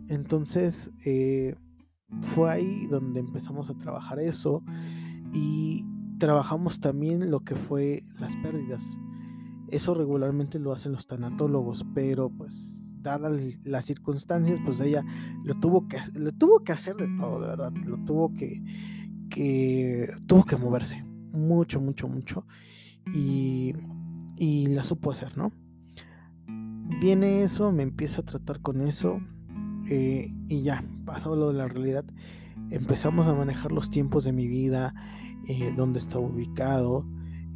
Entonces, 0.08 0.92
eh, 1.04 1.54
fue 2.20 2.50
ahí 2.50 2.86
donde 2.86 3.20
empezamos 3.20 3.70
a 3.70 3.74
trabajar 3.74 4.18
eso 4.18 4.62
y 5.32 5.84
trabajamos 6.18 6.80
también 6.80 7.30
lo 7.30 7.40
que 7.40 7.54
fue 7.54 8.04
las 8.18 8.36
pérdidas. 8.36 8.96
Eso 9.68 9.94
regularmente 9.94 10.58
lo 10.58 10.72
hacen 10.72 10.92
los 10.92 11.06
tanatólogos, 11.06 11.86
pero 11.94 12.30
pues 12.30 12.94
dadas 13.00 13.58
las 13.64 13.84
circunstancias, 13.84 14.60
pues 14.64 14.80
ella 14.80 15.04
lo 15.44 15.54
tuvo 15.54 15.88
que, 15.88 15.98
lo 16.14 16.32
tuvo 16.32 16.60
que 16.60 16.72
hacer 16.72 16.96
de 16.96 17.08
todo, 17.16 17.40
de 17.40 17.48
verdad. 17.48 17.72
Lo 17.72 17.98
tuvo 18.04 18.32
que, 18.32 18.62
que, 19.30 20.14
tuvo 20.26 20.44
que 20.44 20.56
moverse 20.56 21.02
mucho, 21.32 21.80
mucho, 21.80 22.08
mucho. 22.08 22.46
Y, 23.12 23.72
y 24.42 24.66
la 24.66 24.82
supo 24.82 25.12
hacer, 25.12 25.38
¿no? 25.38 25.52
Viene 27.00 27.44
eso, 27.44 27.70
me 27.70 27.84
empieza 27.84 28.22
a 28.22 28.24
tratar 28.24 28.60
con 28.60 28.80
eso. 28.88 29.20
Eh, 29.88 30.34
y 30.48 30.62
ya, 30.62 30.84
pasó 31.04 31.36
lo 31.36 31.52
de 31.52 31.54
la 31.54 31.68
realidad. 31.68 32.04
Empezamos 32.70 33.28
a 33.28 33.34
manejar 33.34 33.70
los 33.70 33.88
tiempos 33.88 34.24
de 34.24 34.32
mi 34.32 34.48
vida, 34.48 34.94
eh, 35.46 35.72
dónde 35.76 36.00
estaba 36.00 36.26
ubicado, 36.26 37.06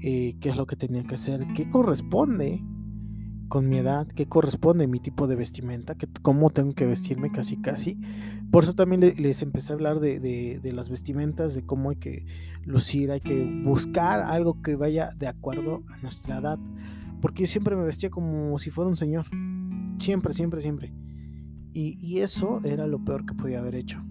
eh, 0.01 0.37
qué 0.39 0.51
es 0.51 0.57
lo 0.57 0.69
que 0.69 0.77
tenía 0.77 1.03
que 1.03 1.17
hacer, 1.17 1.45
qué 1.57 1.69
corresponde 1.69 2.63
con 3.49 3.69
mi 3.69 3.79
edad, 3.79 4.07
qué 4.07 4.27
corresponde 4.27 4.87
mi 4.87 5.01
tipo 5.01 5.27
de 5.27 5.35
vestimenta, 5.35 5.97
que, 5.97 6.07
cómo 6.23 6.51
tengo 6.51 6.73
que 6.73 6.87
vestirme 6.87 7.33
casi 7.33 7.57
casi. 7.57 7.99
Por 8.51 8.65
eso 8.65 8.75
también 8.75 9.01
les 9.01 9.43
empecé 9.43 9.73
a 9.73 9.75
hablar 9.75 10.01
de, 10.01 10.21
de, 10.21 10.73
las 10.73 10.89
vestimentas, 10.89 11.55
de 11.55 11.65
cómo 11.65 11.91
hay 11.91 11.97
que 11.97 12.25
lucir, 12.65 13.11
hay 13.11 13.21
que 13.21 13.45
buscar 13.65 14.21
algo 14.21 14.63
que 14.63 14.77
vaya 14.77 15.11
de 15.19 15.27
acuerdo 15.27 15.83
a 15.89 15.99
nuestra 15.99 16.39
edad. 16.39 16.59
Porque 17.21 17.43
yo 17.43 17.47
siempre 17.49 17.77
me 17.77 17.85
vestía 17.85 18.09
como 18.09 18.59
si 18.59 18.71
fuera 18.71 18.89
un 18.89 18.97
señor. 18.97 19.27
Siempre, 19.99 20.33
siempre, 20.33 20.61
siempre. 20.61 20.93
Y, 21.73 21.99
y 22.01 22.21
eso 22.21 22.61
era 22.65 22.87
lo 22.87 23.05
peor 23.05 23.27
que 23.27 23.35
podía 23.35 23.59
haber 23.59 23.75
hecho. 23.75 24.03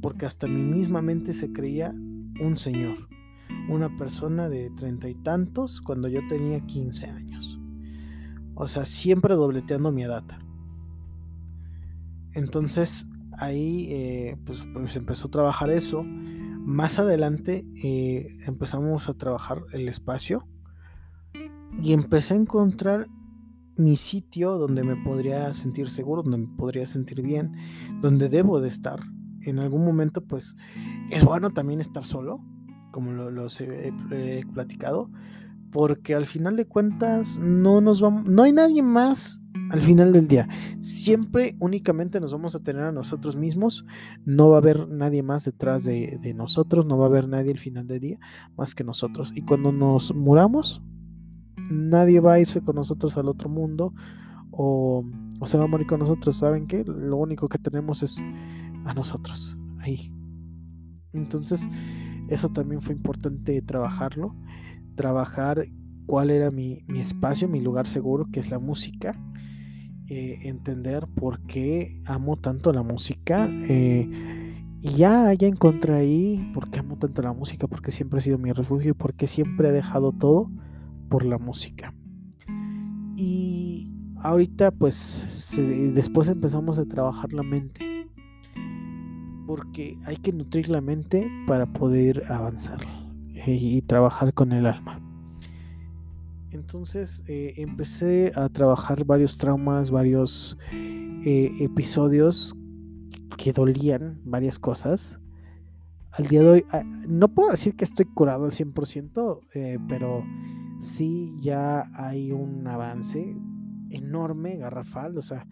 Porque 0.00 0.26
hasta 0.26 0.46
mi 0.48 0.62
misma 0.62 1.02
mente 1.02 1.34
se 1.34 1.52
creía 1.52 1.94
un 2.40 2.56
señor. 2.56 3.08
Una 3.68 3.96
persona 3.96 4.48
de 4.48 4.70
treinta 4.70 5.08
y 5.08 5.14
tantos 5.14 5.80
cuando 5.80 6.08
yo 6.08 6.20
tenía 6.28 6.60
15 6.60 7.06
años. 7.06 7.60
O 8.54 8.66
sea, 8.66 8.84
siempre 8.84 9.34
dobleteando 9.34 9.92
mi 9.92 10.02
edad. 10.02 10.24
Entonces 12.34 13.06
ahí 13.38 13.86
eh, 13.90 14.36
pues, 14.44 14.64
pues, 14.72 14.96
empezó 14.96 15.28
a 15.28 15.30
trabajar 15.30 15.70
eso. 15.70 16.04
Más 16.04 16.98
adelante 16.98 17.64
eh, 17.82 18.38
empezamos 18.46 19.08
a 19.08 19.14
trabajar 19.14 19.62
el 19.72 19.88
espacio 19.88 20.46
y 21.80 21.92
empecé 21.92 22.34
a 22.34 22.36
encontrar 22.36 23.08
mi 23.76 23.96
sitio 23.96 24.58
donde 24.58 24.84
me 24.84 24.96
podría 24.96 25.52
sentir 25.54 25.90
seguro, 25.90 26.22
donde 26.22 26.38
me 26.38 26.56
podría 26.56 26.86
sentir 26.86 27.22
bien, 27.22 27.52
donde 28.00 28.28
debo 28.28 28.60
de 28.60 28.68
estar. 28.68 29.00
En 29.40 29.58
algún 29.58 29.84
momento 29.84 30.24
pues 30.24 30.56
es 31.10 31.24
bueno 31.24 31.50
también 31.50 31.80
estar 31.80 32.04
solo, 32.04 32.40
como 32.92 33.12
lo, 33.12 33.46
he 33.58 34.44
platicado, 34.52 35.10
porque 35.72 36.14
al 36.14 36.26
final 36.26 36.56
de 36.56 36.66
cuentas 36.66 37.38
no 37.38 37.80
nos 37.80 38.00
vamos, 38.00 38.26
no 38.26 38.42
hay 38.44 38.52
nadie 38.52 38.82
más 38.82 39.41
al 39.70 39.80
final 39.80 40.12
del 40.12 40.28
día. 40.28 40.48
Siempre 40.80 41.56
únicamente 41.60 42.20
nos 42.20 42.32
vamos 42.32 42.54
a 42.54 42.60
tener 42.60 42.82
a 42.82 42.92
nosotros 42.92 43.36
mismos, 43.36 43.84
no 44.24 44.50
va 44.50 44.56
a 44.56 44.58
haber 44.58 44.88
nadie 44.88 45.22
más 45.22 45.44
detrás 45.44 45.84
de, 45.84 46.34
nosotros, 46.34 46.86
no 46.86 46.98
va 46.98 47.06
a 47.06 47.08
haber 47.08 47.28
nadie 47.28 47.52
al 47.52 47.58
final 47.58 47.86
del 47.86 48.00
día 48.00 48.18
más 48.56 48.74
que 48.74 48.84
nosotros. 48.84 49.32
Y 49.34 49.42
cuando 49.42 49.72
nos 49.72 50.14
muramos, 50.14 50.82
nadie 51.70 52.20
va 52.20 52.34
a 52.34 52.40
irse 52.40 52.60
con 52.60 52.76
nosotros 52.76 53.16
al 53.16 53.28
otro 53.28 53.48
mundo 53.48 53.94
o, 54.50 55.04
se 55.44 55.58
va 55.58 55.64
a 55.64 55.68
morir 55.68 55.86
con 55.86 56.00
nosotros. 56.00 56.36
¿Saben 56.36 56.66
qué? 56.66 56.84
Lo 56.84 57.16
único 57.16 57.48
que 57.48 57.58
tenemos 57.58 58.02
es 58.02 58.24
a 58.84 58.94
nosotros, 58.94 59.56
ahí. 59.80 60.12
Entonces, 61.12 61.68
eso 62.28 62.48
también 62.48 62.80
fue 62.80 62.94
importante 62.94 63.60
trabajarlo 63.62 64.34
trabajar 64.94 65.66
cuál 66.06 66.30
era 66.30 66.50
mi, 66.50 66.84
espacio, 66.94 67.48
mi 67.48 67.60
lugar 67.60 67.86
seguro, 67.86 68.26
que 68.32 68.40
es 68.40 68.50
la 68.50 68.58
música. 68.58 69.18
Eh, 70.08 70.40
entender 70.42 71.06
por 71.06 71.40
qué 71.46 72.00
amo 72.04 72.36
tanto 72.36 72.72
la 72.72 72.82
música. 72.82 73.48
Eh, 73.50 74.08
y 74.80 74.90
ya, 74.94 75.32
ya 75.32 75.46
encontré 75.46 75.94
ahí 75.94 76.50
por 76.54 76.70
qué 76.70 76.80
amo 76.80 76.96
tanto 76.96 77.22
la 77.22 77.32
música, 77.32 77.66
porque 77.68 77.92
siempre 77.92 78.18
ha 78.18 78.22
sido 78.22 78.36
mi 78.38 78.52
refugio 78.52 78.90
y 78.90 78.94
porque 78.94 79.26
siempre 79.26 79.68
he 79.68 79.72
dejado 79.72 80.12
todo 80.12 80.50
por 81.08 81.24
la 81.24 81.38
música. 81.38 81.94
Y 83.16 83.92
ahorita 84.16 84.70
pues 84.72 85.24
después 85.94 86.28
empezamos 86.28 86.78
a 86.78 86.84
trabajar 86.84 87.32
la 87.32 87.42
mente. 87.42 88.08
Porque 89.46 89.98
hay 90.04 90.16
que 90.16 90.32
nutrir 90.32 90.68
la 90.68 90.80
mente 90.80 91.28
para 91.46 91.66
poder 91.66 92.30
avanzar 92.30 92.78
y 93.46 93.82
trabajar 93.82 94.32
con 94.34 94.52
el 94.52 94.66
alma. 94.66 95.00
Entonces 96.52 97.24
eh, 97.26 97.54
empecé 97.56 98.32
a 98.34 98.48
trabajar 98.48 99.04
varios 99.04 99.38
traumas, 99.38 99.90
varios 99.90 100.56
eh, 100.72 101.50
episodios 101.60 102.54
que 103.38 103.52
dolían, 103.52 104.20
varias 104.24 104.58
cosas. 104.58 105.18
Al 106.12 106.28
día 106.28 106.42
de 106.42 106.48
hoy, 106.48 106.64
ah, 106.70 106.82
no 107.08 107.28
puedo 107.28 107.50
decir 107.50 107.74
que 107.74 107.84
estoy 107.84 108.06
curado 108.06 108.44
al 108.44 108.52
100%, 108.52 109.40
eh, 109.54 109.78
pero 109.88 110.22
sí 110.80 111.34
ya 111.40 111.90
hay 111.94 112.32
un 112.32 112.66
avance 112.66 113.34
enorme, 113.90 114.56
garrafal, 114.56 115.16
o 115.16 115.22
sea, 115.22 115.46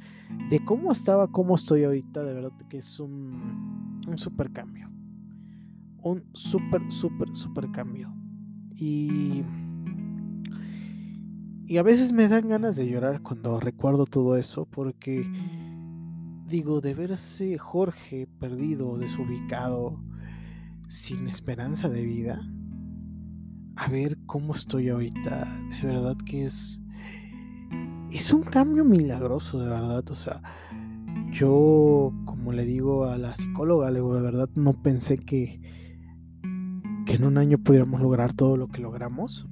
de 0.50 0.62
cómo 0.64 0.92
estaba, 0.92 1.28
cómo 1.28 1.54
estoy 1.54 1.84
ahorita, 1.84 2.22
de 2.24 2.34
verdad 2.34 2.52
que 2.68 2.78
es 2.78 3.00
un, 3.00 4.00
un 4.06 4.18
super 4.18 4.50
cambio 4.52 4.90
un 6.02 6.24
súper, 6.32 6.82
súper, 6.90 7.34
súper 7.34 7.70
cambio. 7.70 8.12
Y, 8.74 9.42
y 11.70 11.78
a 11.78 11.84
veces 11.84 12.12
me 12.12 12.26
dan 12.26 12.48
ganas 12.48 12.74
de 12.74 12.88
llorar 12.88 13.22
cuando 13.22 13.60
recuerdo 13.60 14.04
todo 14.04 14.36
eso, 14.36 14.66
porque 14.66 15.24
digo, 16.48 16.80
de 16.80 16.94
verse 16.94 17.58
Jorge 17.58 18.26
perdido, 18.40 18.98
desubicado, 18.98 20.02
sin 20.88 21.28
esperanza 21.28 21.88
de 21.88 22.02
vida, 22.02 22.42
a 23.76 23.88
ver 23.88 24.18
cómo 24.26 24.56
estoy 24.56 24.88
ahorita, 24.88 25.46
de 25.80 25.86
verdad 25.86 26.16
que 26.26 26.46
es... 26.46 26.80
Es 28.10 28.32
un 28.32 28.42
cambio 28.42 28.84
milagroso, 28.84 29.60
de 29.60 29.68
verdad. 29.68 30.10
O 30.10 30.16
sea, 30.16 30.42
yo, 31.30 32.12
como 32.24 32.52
le 32.52 32.64
digo 32.64 33.04
a 33.04 33.16
la 33.16 33.36
psicóloga, 33.36 33.92
le 33.92 34.00
digo, 34.00 34.16
de 34.16 34.22
verdad 34.22 34.48
no 34.56 34.72
pensé 34.72 35.18
que 35.18 35.60
que 37.06 37.14
en 37.14 37.24
un 37.24 37.38
año 37.38 37.58
pudiéramos 37.58 38.00
lograr 38.00 38.32
todo 38.32 38.56
lo 38.56 38.66
que 38.66 38.80
logramos. 38.80 39.46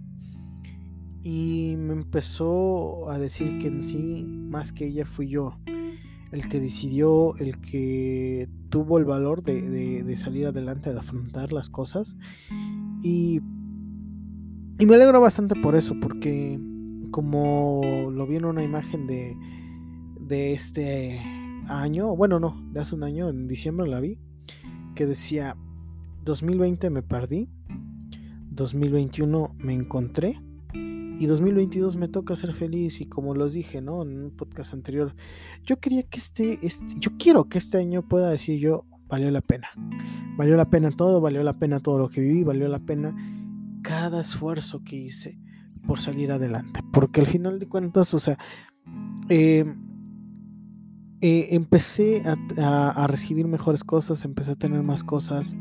Y 1.30 1.76
me 1.76 1.92
empezó 1.92 3.10
a 3.10 3.18
decir 3.18 3.58
que 3.58 3.68
en 3.68 3.82
sí, 3.82 4.24
más 4.24 4.72
que 4.72 4.86
ella, 4.86 5.04
fui 5.04 5.28
yo 5.28 5.58
el 6.32 6.48
que 6.48 6.58
decidió, 6.58 7.36
el 7.36 7.58
que 7.60 8.48
tuvo 8.70 8.96
el 8.96 9.04
valor 9.04 9.42
de, 9.42 10.16
salir 10.16 10.46
adelante, 10.46 10.90
de 10.90 10.98
afrontar 10.98 11.52
las 11.52 11.68
cosas. 11.68 12.16
Y, 13.02 13.42
y 14.78 14.86
me 14.86 14.94
alegro 14.94 15.20
bastante 15.20 15.54
por 15.54 15.76
eso, 15.76 15.94
porque 16.00 16.58
como 17.10 17.82
lo 18.10 18.26
vi 18.26 18.36
en 18.36 18.46
una 18.46 18.62
imagen 18.62 19.06
de, 19.06 19.36
de 20.18 20.54
este 20.54 21.20
año, 21.68 22.16
bueno, 22.16 22.40
no, 22.40 22.58
de 22.72 22.80
hace 22.80 22.94
un 22.94 23.04
año, 23.04 23.28
en 23.28 23.48
diciembre 23.48 23.86
la 23.86 24.00
vi, 24.00 24.16
que 24.94 25.04
decía, 25.04 25.58
2020 26.24 26.88
me 26.88 27.02
perdí, 27.02 27.50
2021 28.50 29.56
me 29.58 29.74
encontré 29.74 30.40
y 31.18 31.26
2022 31.26 31.96
me 31.96 32.08
toca 32.08 32.36
ser 32.36 32.54
feliz 32.54 33.00
y 33.00 33.06
como 33.06 33.34
los 33.34 33.52
dije, 33.52 33.80
¿no? 33.80 34.02
En 34.02 34.24
un 34.24 34.30
podcast 34.30 34.72
anterior, 34.72 35.14
yo 35.64 35.78
quería 35.80 36.02
que 36.04 36.18
este, 36.18 36.58
este, 36.62 36.86
yo 36.98 37.10
quiero 37.18 37.48
que 37.48 37.58
este 37.58 37.78
año 37.78 38.06
pueda 38.06 38.30
decir 38.30 38.60
yo, 38.60 38.84
valió 39.08 39.30
la 39.30 39.40
pena. 39.40 39.68
Valió 40.36 40.56
la 40.56 40.70
pena 40.70 40.90
todo, 40.90 41.20
valió 41.20 41.42
la 41.42 41.58
pena 41.58 41.80
todo 41.80 41.98
lo 41.98 42.08
que 42.08 42.20
viví, 42.20 42.44
valió 42.44 42.68
la 42.68 42.78
pena 42.78 43.16
cada 43.82 44.22
esfuerzo 44.22 44.82
que 44.84 44.96
hice 44.96 45.38
por 45.86 46.00
salir 46.00 46.30
adelante. 46.30 46.80
Porque 46.92 47.20
al 47.20 47.26
final 47.26 47.58
de 47.58 47.66
cuentas, 47.66 48.14
o 48.14 48.18
sea, 48.18 48.38
eh, 49.28 49.64
eh, 51.20 51.48
empecé 51.50 52.22
a 52.58 53.06
recibir 53.08 53.48
mejores 53.48 53.82
cosas, 53.82 54.24
empecé 54.24 54.52
a 54.52 54.56
tener 54.56 54.82
más 54.82 55.02
cosas 55.02 55.56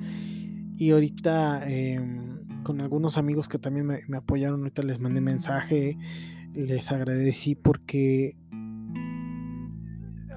y 0.77 0.91
ahorita 0.91 1.67
em, 1.67 2.26
con 2.67 2.81
algunos 2.81 3.17
amigos 3.17 3.47
que 3.47 3.59
también 3.59 3.85
me, 3.85 4.17
apoyaron, 4.17 4.59
ahorita 4.59 4.81
les 4.81 4.99
mandé 4.99 5.21
mensaje, 5.21 5.97
les 6.53 6.91
agradecí 6.91 7.55
porque 7.55 8.35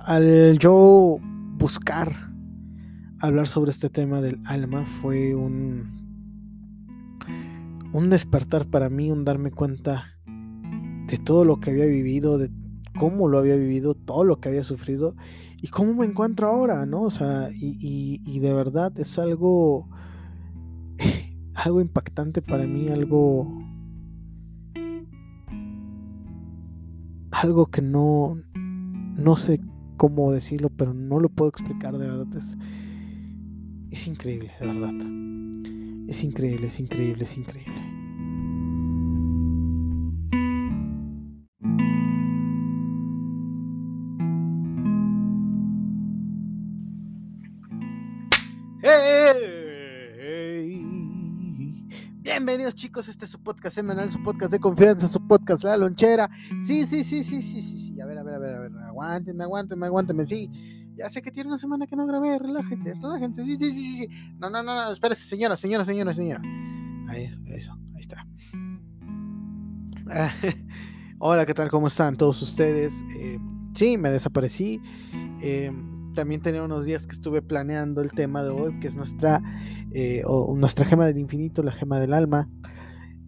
al 0.05 0.57
yo 0.61 1.19
buscar 1.59 2.31
hablar 3.19 3.49
sobre 3.49 3.73
este 3.73 3.91
tema 3.91 4.21
del 4.21 4.39
alma 4.45 4.87
fue 5.03 5.35
un, 5.35 5.91
un 7.93 8.11
despertar 8.11 8.67
para 8.67 8.89
mí, 8.91 9.11
un 9.11 9.25
darme 9.25 9.51
cuenta 9.51 10.05
de 11.09 11.19
todo 11.19 11.45
lo 11.45 11.59
que 11.59 11.71
había 11.71 11.87
vivido, 11.87 12.39
de 12.39 12.49
cómo 12.97 13.27
lo 13.27 13.41
había 13.41 13.57
vivido, 13.57 13.95
todo 13.95 14.23
lo 14.23 14.39
que 14.39 14.51
había 14.51 14.63
sufrido 14.63 15.17
y 15.61 15.67
cómo 15.67 15.95
me 15.95 16.07
encuentro 16.07 16.47
ahora, 16.47 16.87
¿no? 16.87 17.03
O 17.03 17.11
sea, 17.11 17.51
y, 17.53 18.21
y 18.25 18.39
de 18.39 18.53
verdad 18.53 18.97
es 19.01 19.19
algo, 19.19 19.89
algo 21.61 21.81
impactante 21.81 22.43
para 22.43 22.67
mí, 22.67 22.89
algo, 22.89 23.47
algo 27.31 27.67
que 27.67 27.83
no, 27.83 28.43
no 28.55 29.37
sé 29.37 29.61
cómo 29.97 30.33
decirlo, 30.33 30.71
pero 30.71 30.95
no 30.95 31.21
lo 31.21 31.29
puedo 31.29 31.51
explicar, 31.51 31.99
de 31.99 32.07
verdad. 32.07 32.27
Es, 32.35 32.57
es 33.91 34.07
increíble, 34.07 34.53
de 34.59 34.67
verdad. 34.67 34.95
Es 36.09 36.25
increíble, 36.25 36.69
es 36.69 36.81
increíble, 36.81 37.25
es 37.25 37.37
increíble. 37.37 37.80
Bienvenidos 52.51 52.75
chicos, 52.75 53.07
este 53.07 53.27
es 53.27 53.31
su 53.31 53.41
podcast 53.41 53.77
semanal, 53.77 54.11
su 54.11 54.21
podcast 54.25 54.51
de 54.51 54.59
confianza, 54.59 55.07
su 55.07 55.25
podcast 55.25 55.63
La 55.63 55.77
Lonchera. 55.77 56.29
Sí, 56.61 56.85
sí, 56.85 57.05
sí, 57.05 57.23
sí, 57.23 57.43
sí, 57.43 57.63
sí, 57.63 57.79
sí. 57.79 58.01
A 58.01 58.07
ver, 58.07 58.19
a 58.19 58.25
ver, 58.25 58.35
a 58.35 58.39
ver, 58.41 58.55
a 58.55 58.59
ver. 58.59 58.73
Aguántenme, 58.89 59.45
aguántenme, 59.45 59.87
aguántenme, 59.87 60.27
sí. 60.27 60.51
Ya 60.97 61.09
sé 61.09 61.23
que 61.23 61.31
tiene 61.31 61.47
una 61.49 61.59
semana 61.59 61.87
que 61.87 61.95
no 61.95 62.09
grabé, 62.09 62.41
relájense, 62.41 62.95
relájense. 62.95 63.45
Sí, 63.45 63.57
sí, 63.57 63.73
sí, 63.73 63.99
sí. 64.01 64.09
No, 64.41 64.51
no, 64.51 64.65
no, 64.65 64.75
no, 64.75 64.93
espérese, 64.93 65.27
señora, 65.27 65.57
señora, 65.57 65.85
señora, 65.85 66.13
señora. 66.13 66.43
Ahí, 67.09 67.23
eso, 67.23 67.41
eso, 67.47 67.79
ahí 67.95 68.01
está. 68.01 68.27
hola, 71.21 71.47
¿qué 71.47 71.55
tal? 71.55 71.71
¿Cómo 71.71 71.87
están 71.87 72.17
todos 72.17 72.43
ustedes? 72.43 73.05
Eh, 73.15 73.39
sí, 73.77 73.97
me 73.97 74.11
desaparecí. 74.11 74.81
Eh, 75.41 75.71
también 76.15 76.41
tenía 76.41 76.65
unos 76.65 76.85
días 76.85 77.07
que 77.07 77.13
estuve 77.13 77.43
planeando 77.43 78.01
el 78.01 78.11
tema 78.11 78.43
de 78.43 78.51
hoy, 78.51 78.79
que 78.81 78.89
es 78.89 78.97
nuestra, 78.97 79.41
eh, 79.93 80.23
o 80.27 80.55
nuestra 80.57 80.87
gema 80.87 81.07
del 81.07 81.19
infinito, 81.19 81.63
la 81.63 81.73
gema 81.73 81.99
del 81.99 82.13
alma. 82.13 82.49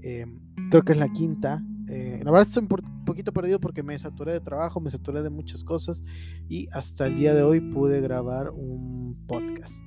Eh, 0.02 0.26
creo 0.70 0.82
que 0.82 0.92
es 0.92 0.98
la 0.98 1.08
quinta. 1.08 1.62
Eh, 1.88 2.20
la 2.22 2.30
verdad 2.30 2.48
estoy 2.48 2.62
un 2.62 3.04
poquito 3.04 3.32
perdido 3.32 3.60
porque 3.60 3.82
me 3.82 3.98
saturé 3.98 4.32
de 4.32 4.40
trabajo, 4.40 4.80
me 4.80 4.90
saturé 4.90 5.22
de 5.22 5.30
muchas 5.30 5.64
cosas 5.64 6.02
y 6.48 6.68
hasta 6.72 7.06
el 7.06 7.16
día 7.16 7.34
de 7.34 7.42
hoy 7.42 7.60
pude 7.60 8.00
grabar 8.00 8.50
un 8.50 9.16
podcast. 9.26 9.84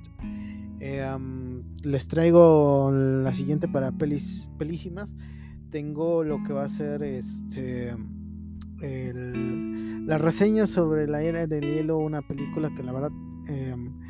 les 1.82 2.08
traigo 2.08 2.90
la 2.92 3.34
siguiente 3.34 3.66
para 3.66 3.92
pelis, 3.92 4.48
pelísimas. 4.58 5.16
Tengo 5.70 6.22
lo 6.22 6.42
que 6.44 6.52
va 6.52 6.64
a 6.64 6.68
ser 6.68 7.02
este 7.02 7.94
la 10.06 10.18
reseña 10.18 10.66
sobre 10.66 11.08
la 11.08 11.22
era 11.22 11.46
del 11.46 11.62
hielo, 11.62 11.98
una 11.98 12.22
película 12.22 12.72
que 12.74 12.82
la 12.82 12.92
verdad 12.92 13.10
em, 13.48 13.88
eh, 13.88 14.05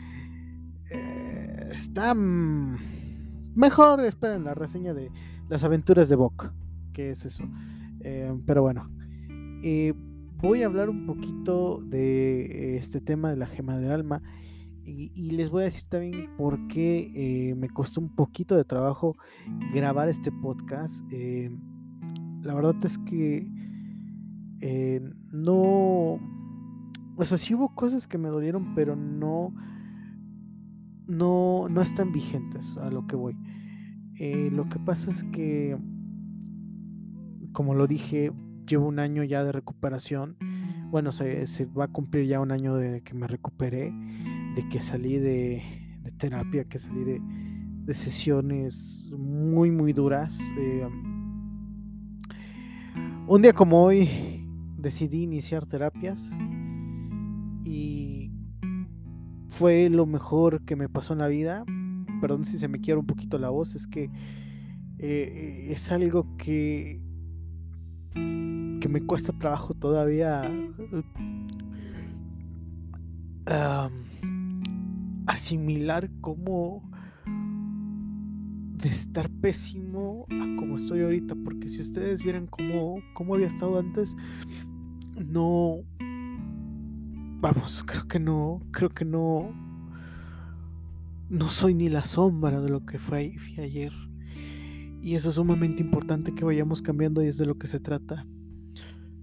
está 1.71 2.15
mejor, 2.15 4.01
esperen, 4.01 4.45
la 4.45 4.55
reseña 4.55 4.95
de 4.95 5.11
las 5.49 5.65
aventuras 5.65 6.09
de 6.09 6.17
Bok, 6.17 6.53
que 6.93 7.11
es 7.11 7.25
eso. 7.25 7.45
Em, 8.01 8.41
pero 8.45 8.63
bueno, 8.63 8.91
voy 10.41 10.63
a 10.63 10.67
hablar 10.67 10.89
un 10.89 11.07
poquito 11.07 11.81
de 11.83 12.77
este 12.77 13.01
tema 13.01 13.31
de 13.31 13.37
la 13.37 13.47
gema 13.47 13.77
del 13.79 13.93
alma. 13.93 14.23
Y, 14.85 15.33
les 15.33 15.51
voy 15.51 15.63
a 15.63 15.65
decir 15.65 15.89
también 15.89 16.31
por 16.37 16.69
qué 16.69 17.11
eh, 17.17 17.57
me 17.57 17.69
costó 17.69 18.01
un 18.01 18.15
poquito 18.15 18.55
de 18.55 18.65
trabajo 18.65 19.17
grabar 19.75 20.09
este 20.09 20.31
podcast. 20.31 21.05
La 22.43 22.55
verdad 22.55 22.77
es 22.85 22.97
que 22.99 23.51
eh, 24.61 25.01
no. 25.33 26.21
O 27.17 27.25
sea, 27.25 27.39
sí 27.39 27.55
hubo 27.55 27.75
cosas 27.75 28.07
que 28.07 28.19
me 28.19 28.29
dolieron, 28.29 28.75
pero 28.75 28.95
no. 28.97 29.55
No, 31.07 31.69
no 31.69 31.83
están 31.83 32.13
vigentes 32.13 32.77
a 32.79 32.91
lo 32.91 33.07
que 33.07 33.17
voy. 33.17 33.37
Eh, 34.19 34.51
lo 34.51 34.69
que 34.69 34.79
pasa 34.79 35.11
es 35.11 35.25
que, 35.25 35.77
como 37.53 37.75
lo 37.75 37.87
dije, 37.87 38.33
llevo 38.67 38.87
un 38.87 38.99
año 38.99 39.23
ya 39.25 39.45
de 39.45 39.53
recuperación. 39.53 40.37
Bueno, 40.91 41.13
se, 41.13 41.47
va 41.67 41.85
a 41.85 41.89
cumplir 41.89 42.27
ya 42.27 42.41
un 42.41 42.51
año 42.51 42.75
de 42.77 43.03
que 43.03 43.15
me 43.15 43.27
recuperé, 43.27 43.93
de 44.55 44.69
que 44.71 44.81
salí 44.81 45.19
de, 45.19 45.63
terapia, 46.19 46.65
que 46.65 46.79
salí 46.79 47.05
de, 47.05 47.21
de, 47.85 47.95
sesiones 47.95 49.13
muy, 49.17 49.71
muy 49.71 49.93
duras. 49.93 50.41
Eh, 50.59 50.89
un 53.29 53.43
día 53.43 53.53
como 53.53 53.83
hoy, 53.83 54.09
decidí 54.79 55.23
iniciar 55.23 55.67
terapias 55.67 56.33
y 57.65 58.06
fue 59.59 59.89
lo 59.89 60.05
mejor 60.05 60.63
que 60.67 60.77
me 60.77 60.89
pasó 60.89 61.15
en 61.15 61.21
la 61.21 61.29
vida. 61.29 61.65
Perdón 62.21 62.45
si 62.45 62.59
se 62.59 62.69
me 62.69 62.81
quiebra 62.81 63.01
un 63.01 63.07
poquito 63.07 63.39
la 63.39 63.49
voz, 63.49 63.75
es 63.75 63.87
que 63.87 64.11
eh, 64.99 65.69
es 65.71 65.91
algo 65.91 66.37
que, 66.37 67.01
que 68.15 68.89
me 68.89 69.01
cuesta 69.07 69.33
trabajo 69.33 69.75
todavía 69.75 70.51
asimilar 75.27 76.11
cómo 76.21 76.83
de 77.25 78.89
estar 78.89 79.31
pésimo 79.31 80.27
a 80.31 80.57
como 80.59 80.77
estoy 80.77 81.01
ahorita, 81.01 81.35
porque 81.45 81.69
si 81.69 81.81
ustedes 81.81 82.23
vieran 82.23 82.47
cómo, 82.47 82.97
cómo 83.15 83.35
había 83.35 83.47
estado 83.47 83.79
antes, 83.79 84.15
no, 85.17 85.81
vamos, 87.41 87.85
creo 87.87 88.09
que 88.09 88.19
no, 88.19 88.61
creo 88.71 88.91
que 88.91 89.05
no, 89.05 89.53
no 91.29 91.51
soy 91.51 91.75
ni 91.75 91.89
la 91.89 92.05
sombra 92.05 92.61
de 92.61 92.71
lo 92.71 92.85
que 92.85 92.99
fue, 92.99 93.37
ayer. 93.59 93.93
Y 95.03 95.15
eso 95.15 95.29
es 95.29 95.37
sumamente 95.37 95.83
importante 95.83 96.35
que 96.35 96.45
vayamos 96.45 96.83
cambiando 96.83 97.23
y 97.23 97.29
es 97.29 97.37
de 97.37 97.47
lo 97.47 97.55
que 97.57 97.67
se 97.67 97.79
trata. 97.79 98.27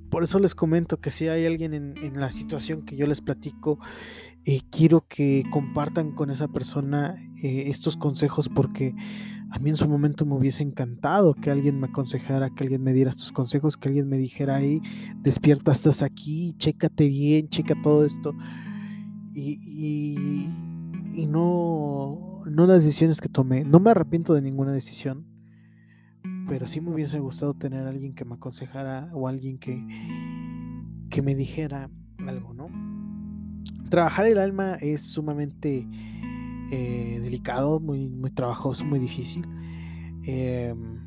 Por 0.10 0.24
eso 0.24 0.40
les 0.40 0.56
comento 0.56 1.02
que 1.02 1.12
si 1.12 1.28
hay 1.28 1.46
alguien 1.46 1.74
en, 1.74 2.14
la 2.20 2.32
situación 2.32 2.84
que 2.86 2.96
yo 2.96 3.08
les 3.08 3.20
platico, 3.20 3.80
eh, 4.46 4.62
quiero 4.70 5.06
que 5.08 5.44
compartan 5.52 6.12
con 6.12 6.30
esa 6.30 6.48
persona 6.48 7.16
eh, 7.42 7.66
estos 7.68 7.98
consejos 7.98 8.48
porque 8.48 8.94
a 9.54 9.60
mí 9.60 9.70
en 9.70 9.76
su 9.76 9.88
momento 9.88 10.26
me 10.26 10.34
hubiese 10.34 10.64
encantado 10.64 11.36
que 11.36 11.52
alguien 11.52 11.80
me 11.80 11.86
aconsejara, 11.86 12.50
que 12.50 12.64
alguien 12.64 12.82
me 12.82 12.92
diera 12.92 13.12
estos 13.12 13.32
consejos, 13.32 13.78
que 13.78 13.88
alguien 13.88 14.10
me 14.10 14.18
dijera 14.18 14.56
ahí, 14.56 14.82
despierta, 15.22 15.72
estás 15.72 16.02
aquí, 16.02 16.56
chécate 16.58 17.08
bien, 17.08 17.50
checa 17.50 17.76
todo 17.84 18.04
esto. 18.04 18.34
Y, 19.36 20.50
y, 21.14 21.28
no, 21.28 22.42
no 22.48 22.66
las 22.66 22.84
decisiones 22.84 23.22
que 23.22 23.30
tomé. 23.30 23.64
No 23.64 23.80
me 23.80 23.92
arrepiento 23.92 24.34
de 24.34 24.42
ninguna 24.42 24.72
decisión, 24.72 25.28
pero 26.48 26.66
sí 26.66 26.82
me 26.82 26.90
hubiese 26.90 27.20
gustado 27.20 27.54
tener 27.54 27.86
alguien 27.86 28.16
que 28.16 28.26
me 28.26 28.34
aconsejara 28.34 29.12
o 29.14 29.28
alguien 29.28 29.60
que, 29.60 29.80
que 31.12 31.22
me 31.22 31.36
dijera 31.36 31.92
algo, 32.26 32.56
¿no? 32.56 32.70
Trabajar 33.92 34.26
el 34.26 34.40
alma 34.40 34.80
es 34.82 35.04
sumamente 35.04 35.88
eh, 36.74 37.20
delicado, 37.22 37.80
muy, 37.80 38.10
trabajoso, 38.32 38.84
muy 38.84 38.98
difícil. 38.98 39.46
Em, 40.24 40.98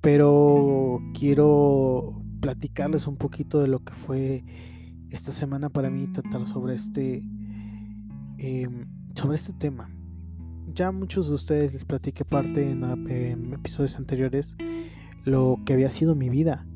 pero 0.00 1.00
quiero 1.14 2.22
platicarles 2.40 3.06
un 3.06 3.16
poquito 3.16 3.60
de 3.60 3.68
lo 3.68 3.84
que 3.84 3.92
fue 3.92 4.44
esta 5.10 5.30
semana 5.30 5.68
para 5.68 5.90
mí 5.90 6.08
tratar 6.08 6.44
sobre 6.46 6.74
este 6.74 7.22
em, 8.38 8.86
sobre 9.14 9.36
este 9.36 9.52
tema. 9.52 9.88
Ya 10.74 10.90
muchos 10.90 11.28
de 11.28 11.34
ustedes 11.36 11.72
les 11.72 11.84
platiqué 11.84 12.24
parte 12.24 12.68
en, 12.68 13.52
episodios 13.52 13.96
anteriores 13.98 14.56
lo 15.24 15.60
que 15.64 15.72
había 15.72 15.90
sido 15.90 16.16
mi 16.16 16.30
vida. 16.30 16.66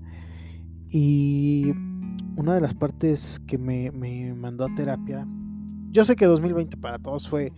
Y 0.88 1.72
una 2.36 2.54
de 2.54 2.60
las 2.60 2.74
partes 2.74 3.40
que 3.48 3.58
me, 3.58 3.90
me 3.90 4.34
mandó 4.34 4.66
a 4.66 4.74
terapia 4.76 5.26
yo 5.92 6.04
sé 6.04 6.14
que 6.14 6.24
2020 6.24 6.76
para 6.76 6.98
todos 6.98 7.28
fue, 7.28 7.52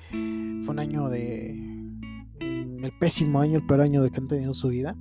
fue 0.62 0.72
un 0.72 0.79
año 0.79 1.09
de. 1.09 1.55
Mm, 2.40 2.85
el 2.85 2.92
pésimo 2.98 3.40
año, 3.40 3.59
el 3.59 3.66
peor 3.66 3.83
año 3.83 4.03
de 4.03 4.11
que 4.11 4.18
han 4.18 4.29
tenido 4.29 4.55
su 4.55 4.68
vida. 4.68 4.96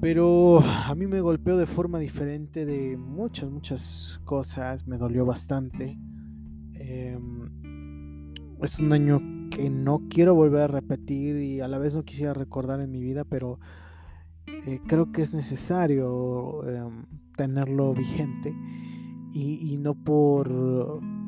Pero 0.00 0.60
a 0.60 0.94
mí 0.94 1.06
me 1.06 1.20
golpeó 1.20 1.56
de 1.56 1.66
forma 1.66 1.98
diferente 1.98 2.64
de 2.64 2.96
muchas, 2.96 3.50
muchas 3.50 4.20
cosas. 4.24 4.86
Me 4.86 4.96
dolió 4.96 5.26
bastante. 5.26 5.98
Em, 6.74 8.32
es 8.62 8.78
un 8.78 8.92
año 8.92 9.20
que 9.50 9.70
no 9.70 10.02
quiero 10.08 10.34
volver 10.34 10.62
a 10.62 10.66
repetir 10.68 11.36
y 11.36 11.60
a 11.60 11.68
la 11.68 11.78
vez 11.78 11.96
no 11.96 12.04
quisiera 12.04 12.32
recordar 12.32 12.80
en 12.80 12.90
mi 12.90 13.00
vida, 13.00 13.24
pero 13.24 13.58
eh, 14.46 14.80
creo 14.86 15.10
que 15.12 15.22
es 15.22 15.34
necesario 15.34 16.66
em, 16.68 17.06
tenerlo 17.36 17.92
vigente 17.94 18.54
y, 19.32 19.76
no 19.78 19.94
por 19.94 20.50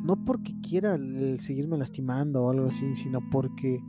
no 0.03 0.25
porque 0.25 0.55
quiera 0.61 0.99
seguirme 1.39 1.77
lastimando 1.77 2.43
o 2.43 2.51
algo 2.51 2.69
así, 2.69 2.95
sino 2.95 3.21
porque 3.31 3.81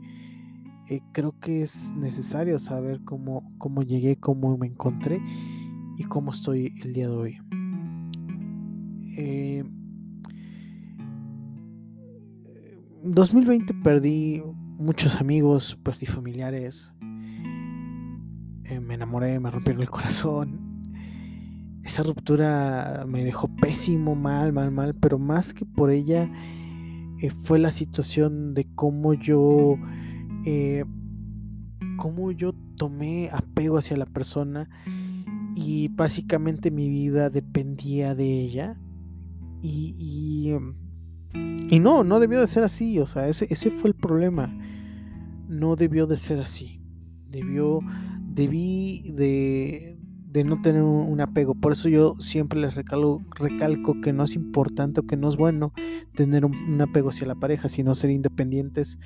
eh, 0.88 1.00
creo 1.12 1.38
que 1.40 1.62
es 1.62 1.92
necesario 1.96 2.58
saber 2.58 3.00
cómo, 3.04 3.50
cómo 3.58 3.82
llegué, 3.82 4.16
cómo 4.16 4.58
me 4.58 4.66
encontré 4.66 5.20
y 5.96 6.04
cómo 6.04 6.32
estoy 6.32 6.74
el 6.82 6.92
día 6.92 7.08
de 7.08 7.16
hoy. 7.16 7.38
Eh, 9.16 9.64
2020 13.04 13.74
perdí 13.74 14.42
muchos 14.78 15.16
amigos, 15.16 15.78
perdí 15.82 16.06
familiares, 16.06 16.92
eh, 18.64 18.80
me 18.80 18.94
enamoré, 18.94 19.38
me 19.40 19.50
rompieron 19.50 19.82
el 19.82 19.90
corazón. 19.90 20.61
Esa 21.84 22.02
ruptura 22.02 23.04
me 23.08 23.24
dejó 23.24 23.48
pésimo, 23.56 24.14
mal, 24.14 24.52
mal, 24.52 24.70
mal, 24.70 24.94
pero 24.94 25.18
más 25.18 25.52
que 25.52 25.64
por 25.64 25.90
ella 25.90 26.30
eh, 27.20 27.30
fue 27.30 27.58
la 27.58 27.72
situación 27.72 28.54
de 28.54 28.66
cómo 28.74 29.14
yo, 29.14 29.76
eh, 30.44 30.84
cómo 31.98 32.30
yo 32.30 32.52
tomé 32.76 33.30
apego 33.32 33.78
hacia 33.78 33.96
la 33.96 34.06
persona 34.06 34.68
y 35.54 35.88
básicamente 35.88 36.70
mi 36.70 36.88
vida 36.88 37.30
dependía 37.30 38.14
de 38.14 38.40
ella 38.40 38.76
y, 39.60 39.94
y 39.98 40.54
y 41.34 41.80
no, 41.80 42.04
no 42.04 42.20
debió 42.20 42.40
de 42.40 42.46
ser 42.46 42.64
así, 42.64 42.98
o 42.98 43.06
sea, 43.06 43.28
ese, 43.28 43.46
ese 43.50 43.70
fue 43.70 43.90
el 43.90 43.96
problema. 43.96 44.54
No 45.48 45.76
debió 45.76 46.06
de 46.06 46.18
ser 46.18 46.38
así. 46.38 46.82
Debió, 47.30 47.80
debí 48.28 49.10
de, 49.12 49.98
de 50.32 50.44
no 50.44 50.62
tener 50.62 50.82
un, 50.82 51.20
apego. 51.20 51.54
Por 51.54 51.72
eso 51.72 51.88
yo 51.88 52.16
siempre 52.18 52.58
les 52.58 52.74
recalco, 52.74 53.22
recalco 53.34 54.00
que 54.00 54.12
no 54.12 54.24
es 54.24 54.34
importante 54.34 55.00
o 55.00 55.06
que 55.06 55.16
no 55.16 55.28
es 55.28 55.36
bueno 55.36 55.72
tener 56.14 56.46
un, 56.46 56.80
apego 56.80 57.10
hacia 57.10 57.26
la 57.26 57.34
pareja, 57.34 57.68
sino 57.68 57.94
ser 57.94 58.10
independientes 58.10 58.98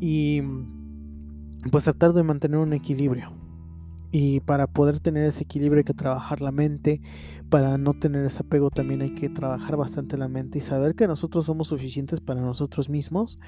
y 0.00 0.42
pues 1.70 1.84
tratar 1.84 2.14
de 2.14 2.22
mantener 2.22 2.58
un 2.58 2.72
equilibrio. 2.72 3.39
Y 4.12 4.40
para 4.40 4.66
poder 4.66 4.98
tener 4.98 5.24
ese 5.24 5.44
equilibrio 5.44 5.78
hay 5.78 5.84
que 5.84 5.94
trabajar 5.94 6.40
la 6.40 6.50
mente. 6.50 7.00
Para 7.48 7.78
no 7.78 7.94
tener 7.94 8.24
ese 8.26 8.42
apego 8.42 8.70
también 8.70 9.02
hay 9.02 9.14
que 9.14 9.28
trabajar 9.28 9.76
bastante 9.76 10.16
la 10.16 10.28
mente 10.28 10.58
y 10.58 10.60
saber 10.60 10.94
que 10.94 11.06
nosotros 11.06 11.46
somos 11.46 11.68
suficientes 11.68 12.20
para 12.20 12.40
nosotros 12.40 12.88
mismos, 12.88 13.38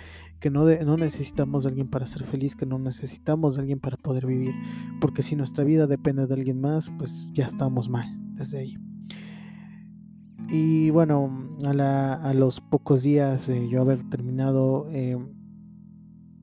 que 0.40 0.50
no, 0.50 0.64
no 0.64 0.96
necesitamos 0.96 1.62
de 1.62 1.70
alguien 1.70 1.88
para 1.88 2.06
ser 2.06 2.24
feliz, 2.24 2.56
que 2.56 2.66
no 2.66 2.78
necesitamos 2.78 3.54
de 3.54 3.62
alguien 3.62 3.80
para 3.80 3.96
poder 3.96 4.26
vivir. 4.26 4.54
Porque 5.00 5.22
si 5.22 5.36
nuestra 5.36 5.64
vida 5.64 5.86
depende 5.86 6.26
de 6.26 6.34
alguien 6.34 6.60
más, 6.60 6.90
pues 6.98 7.30
ya 7.32 7.46
estamos 7.46 7.88
mal 7.88 8.06
desde 8.34 8.58
ahí. 8.58 8.78
Y 10.48 10.90
bueno, 10.90 11.56
a, 11.64 12.32
los 12.34 12.60
pocos 12.60 13.02
días 13.02 13.46
de 13.46 13.68
yo 13.68 13.80
haber 13.80 14.08
terminado, 14.10 14.88
eh, 14.90 15.16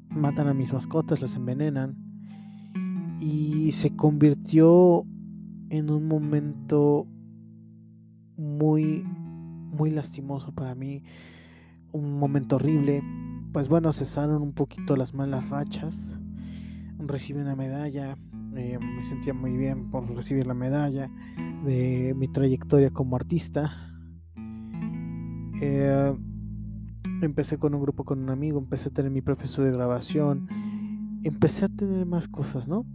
matan 0.09 0.47
a 0.47 0.53
mis 0.53 0.73
mascotas, 0.73 1.21
las 1.21 1.35
envenenan 1.35 2.08
y 3.19 3.71
se 3.73 3.95
convirtió 3.95 5.05
en 5.69 5.89
un 5.91 6.07
momento 6.07 7.05
muy 8.37 9.03
muy 9.03 9.91
lastimoso 9.91 10.51
para 10.53 10.75
mí 10.75 11.03
un 11.91 12.19
momento 12.19 12.57
horrible. 12.57 13.03
Pues 13.51 13.67
bueno 13.67 13.91
cesaron 13.91 14.41
un 14.41 14.53
poquito 14.53 14.95
las 14.95 15.13
malas 15.13 15.49
rachas 15.49 16.13
recibí 16.99 17.39
una 17.39 17.55
medalla 17.55 18.17
eh, 18.55 18.77
me 18.79 19.03
sentía 19.03 19.33
muy 19.33 19.55
bien 19.55 19.89
por 19.89 20.09
recibir 20.13 20.47
la 20.47 20.53
medalla 20.53 21.09
de 21.65 22.13
mi 22.17 22.27
trayectoria 22.27 22.89
como 22.89 23.15
artista. 23.15 23.71
Eh, 25.61 26.13
empecé 27.21 27.57
con 27.57 27.73
un 27.75 27.81
grupo 27.81 28.05
con 28.05 28.19
un 28.19 28.29
amigo 28.29 28.59
empecé 28.59 28.89
a 28.89 28.91
tener 28.91 29.11
mi 29.11 29.21
propio 29.21 29.45
estudio 29.45 29.71
de 29.71 29.75
grabación 29.75 30.47
empecé 31.23 31.65
a 31.65 31.67
tener 31.67 32.05
más 32.05 32.29
cosas 32.29 32.69
no 32.69 32.85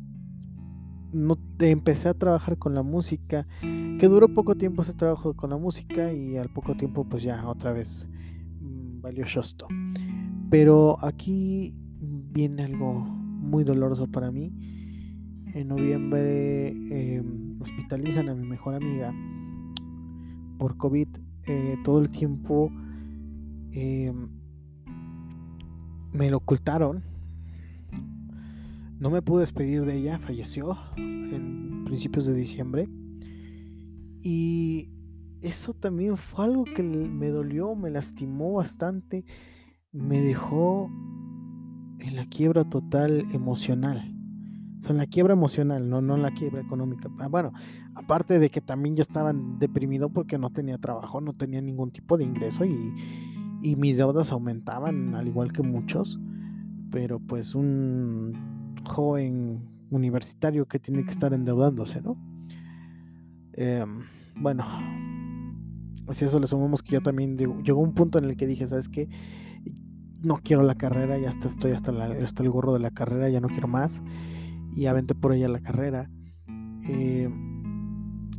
no, 1.14 1.38
empecé 1.61 2.09
a 2.09 2.14
trabajar 2.14 2.59
con 2.59 2.74
la 2.74 2.83
música, 2.83 3.46
que 3.61 4.09
duró 4.09 4.29
poco 4.29 4.57
tiempo 4.57 4.83
ese 4.83 4.94
trabajo 4.94 5.35
con 5.35 5.50
la 5.50 5.57
música 5.57 6.12
y 6.12 6.37
al 6.37 6.48
poco 6.48 6.74
tiempo 6.77 7.05
pues 7.05 7.22
ya 7.22 7.46
otra 7.48 7.72
vez 7.72 8.09
mm, 8.61 9.00
valió 9.00 9.24
shosto. 9.24 9.68
Pero 10.50 10.98
aquí 11.05 11.74
viene 12.00 12.64
algo 12.64 12.92
muy 12.92 13.64
doloroso 13.64 14.09
para 14.09 14.31
mí. 14.31 14.53
En 15.55 15.68
noviembre 15.68 16.68
em, 16.68 17.61
hospitalizan 17.61 18.29
a 18.29 18.35
mi 18.35 18.46
mejor 18.46 18.74
amiga 18.74 19.14
por 20.59 20.77
COVID 20.77 21.09
eh, 21.46 21.77
todo 21.85 22.00
el 22.00 22.11
tiempo. 22.11 22.70
Em, 23.70 24.29
me 26.12 26.31
lo 26.31 26.38
ocultaron 26.38 27.13
no 29.04 29.10
me 29.10 29.20
pude 29.20 29.42
despedir 29.42 29.84
de 29.84 29.98
ella, 29.98 30.18
falleció 30.18 30.78
en 30.96 31.84
principios 31.84 32.24
de 32.24 32.32
diciembre. 32.32 32.88
Y 34.22 34.88
eso 35.42 35.74
también 35.74 36.16
fue 36.16 36.46
algo 36.46 36.64
que 36.64 36.82
me 36.82 37.28
dolió, 37.28 37.74
me 37.74 37.90
lastimó 37.90 38.54
bastante, 38.54 39.26
me 39.92 40.22
dejó 40.22 40.90
en 41.98 42.16
la 42.16 42.24
quiebra 42.24 42.64
total 42.64 43.26
emocional. 43.34 44.10
O 44.78 44.80
sea, 44.80 44.92
en 44.92 44.96
la 44.96 45.06
quiebra 45.06 45.34
emocional, 45.34 45.86
no, 45.90 46.00
no 46.00 46.16
la 46.16 46.30
quiebra 46.30 46.62
económica. 46.62 47.10
Ah, 47.18 47.28
bueno, 47.28 47.52
aparte 47.94 48.38
de 48.38 48.48
que 48.48 48.62
también 48.62 48.96
yo 48.96 49.02
estaba 49.02 49.34
deprimido 49.34 50.08
porque 50.08 50.38
no 50.38 50.48
tenía 50.48 50.78
trabajo, 50.78 51.20
no 51.20 51.34
tenía 51.34 51.60
ningún 51.60 51.90
tipo 51.90 52.16
de 52.16 52.24
ingreso 52.24 52.64
y, 52.64 52.94
y 53.62 53.76
mis 53.76 53.98
deudas 53.98 54.32
aumentaban, 54.32 55.14
al 55.14 55.28
igual 55.28 55.52
que 55.52 55.62
muchos. 55.62 56.18
Pero 56.90 57.20
pues 57.20 57.54
un 57.54 58.63
joven 58.85 59.68
universitario 59.90 60.66
que 60.66 60.79
tiene 60.79 61.05
que 61.05 61.11
estar 61.11 61.33
endeudándose, 61.33 62.01
¿no? 62.03 62.16
Em, 63.53 64.05
bueno, 64.37 64.64
si 66.11 66.25
eso 66.25 66.40
le 66.40 66.47
sumamos 66.47 66.83
que 66.83 66.92
yo 66.92 67.01
también 67.01 67.37
llegó 67.37 67.81
un 67.81 67.94
punto 67.94 68.18
en 68.18 68.25
el 68.25 68.37
que 68.37 68.47
dije, 68.47 68.66
¿sabes 68.66 68.88
qué? 68.88 69.09
No 70.23 70.40
quiero 70.42 70.62
la 70.62 70.75
carrera, 70.75 71.18
ya 71.18 71.31
estoy 71.31 71.73
hasta, 71.73 71.92
hasta 71.92 72.42
el 72.42 72.51
gorro 72.51 72.73
de 72.73 72.81
la 72.81 72.90
carrera, 72.90 73.29
ya 73.29 73.40
no 73.40 73.49
quiero 73.49 73.68
más. 73.68 74.03
Y 74.75 74.87
aventé 74.87 75.14
por 75.14 75.33
ella 75.33 75.49
la 75.49 75.61
carrera. 75.61 76.11
Eh, 76.88 77.29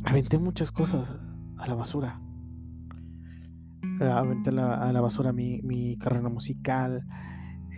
aventé 0.04 0.38
muchas 0.38 0.72
cosas 0.72 1.08
a 1.56 1.66
la 1.66 1.74
basura. 1.74 2.20
aventé 4.00 4.50
a 4.50 4.92
la 4.92 5.00
basura 5.00 5.32
mi, 5.32 5.62
mi 5.62 5.96
carrera 5.96 6.28
musical. 6.28 7.06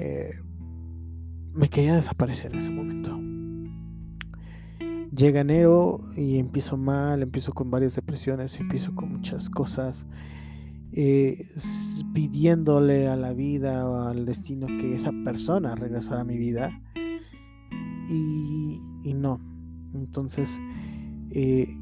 Eh, 0.00 0.30
me 1.54 1.68
quería 1.68 1.96
desaparecer 1.96 2.52
en 2.52 2.58
ese 2.58 2.70
momento. 2.70 3.18
Llega 5.14 5.40
enero 5.40 6.08
y 6.16 6.38
empiezo 6.38 6.76
mal, 6.76 7.22
empiezo 7.22 7.52
con 7.52 7.70
varias 7.70 7.96
depresiones, 7.96 8.56
empiezo 8.56 8.94
con 8.94 9.10
muchas 9.10 9.50
cosas, 9.50 10.06
eh, 10.92 11.48
pidiéndole 12.12 13.08
a 13.08 13.16
la 13.16 13.32
vida 13.32 13.88
o 13.88 14.02
al 14.02 14.26
destino 14.26 14.66
que 14.66 14.94
esa 14.94 15.10
persona 15.24 15.74
regresara 15.74 16.20
a 16.20 16.24
mi 16.24 16.36
vida. 16.36 16.70
Y, 18.08 18.80
no. 19.14 19.40
Entonces 19.94 20.60
eh, 21.30 21.76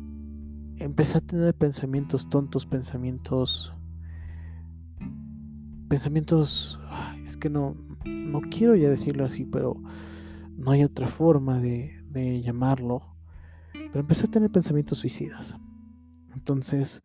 empecé 0.78 1.18
a 1.18 1.20
tener 1.20 1.54
pensamientos 1.54 2.28
tontos, 2.28 2.64
pensamientos... 2.64 3.74
Pensamientos... 5.88 6.80
Que 7.40 7.50
no, 7.50 7.76
no 8.04 8.40
quiero 8.50 8.74
ya 8.76 8.88
decirlo 8.88 9.24
así, 9.24 9.44
pero 9.44 9.80
no 10.56 10.70
hay 10.70 10.82
otra 10.82 11.08
forma 11.08 11.60
de, 11.60 11.92
llamarlo. 12.42 13.02
Pero 13.72 14.00
empecé 14.00 14.26
a 14.26 14.30
tener 14.30 14.50
pensamientos 14.50 14.98
suicidas. 14.98 15.54
Entonces, 16.34 17.02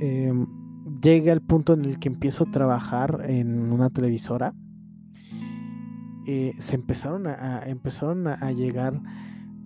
em, 0.00 0.46
llega 1.02 1.32
el 1.32 1.42
punto 1.42 1.74
en 1.74 1.84
el 1.84 1.98
que 1.98 2.08
empiezo 2.08 2.44
a 2.44 2.50
trabajar 2.50 3.24
en 3.28 3.72
una 3.72 3.90
televisora. 3.90 4.54
Eh, 6.26 6.54
se 6.58 6.76
empezaron 6.76 7.26
a, 7.26 7.62
empezaron 7.66 8.26
a, 8.26 8.52
llegar 8.52 9.00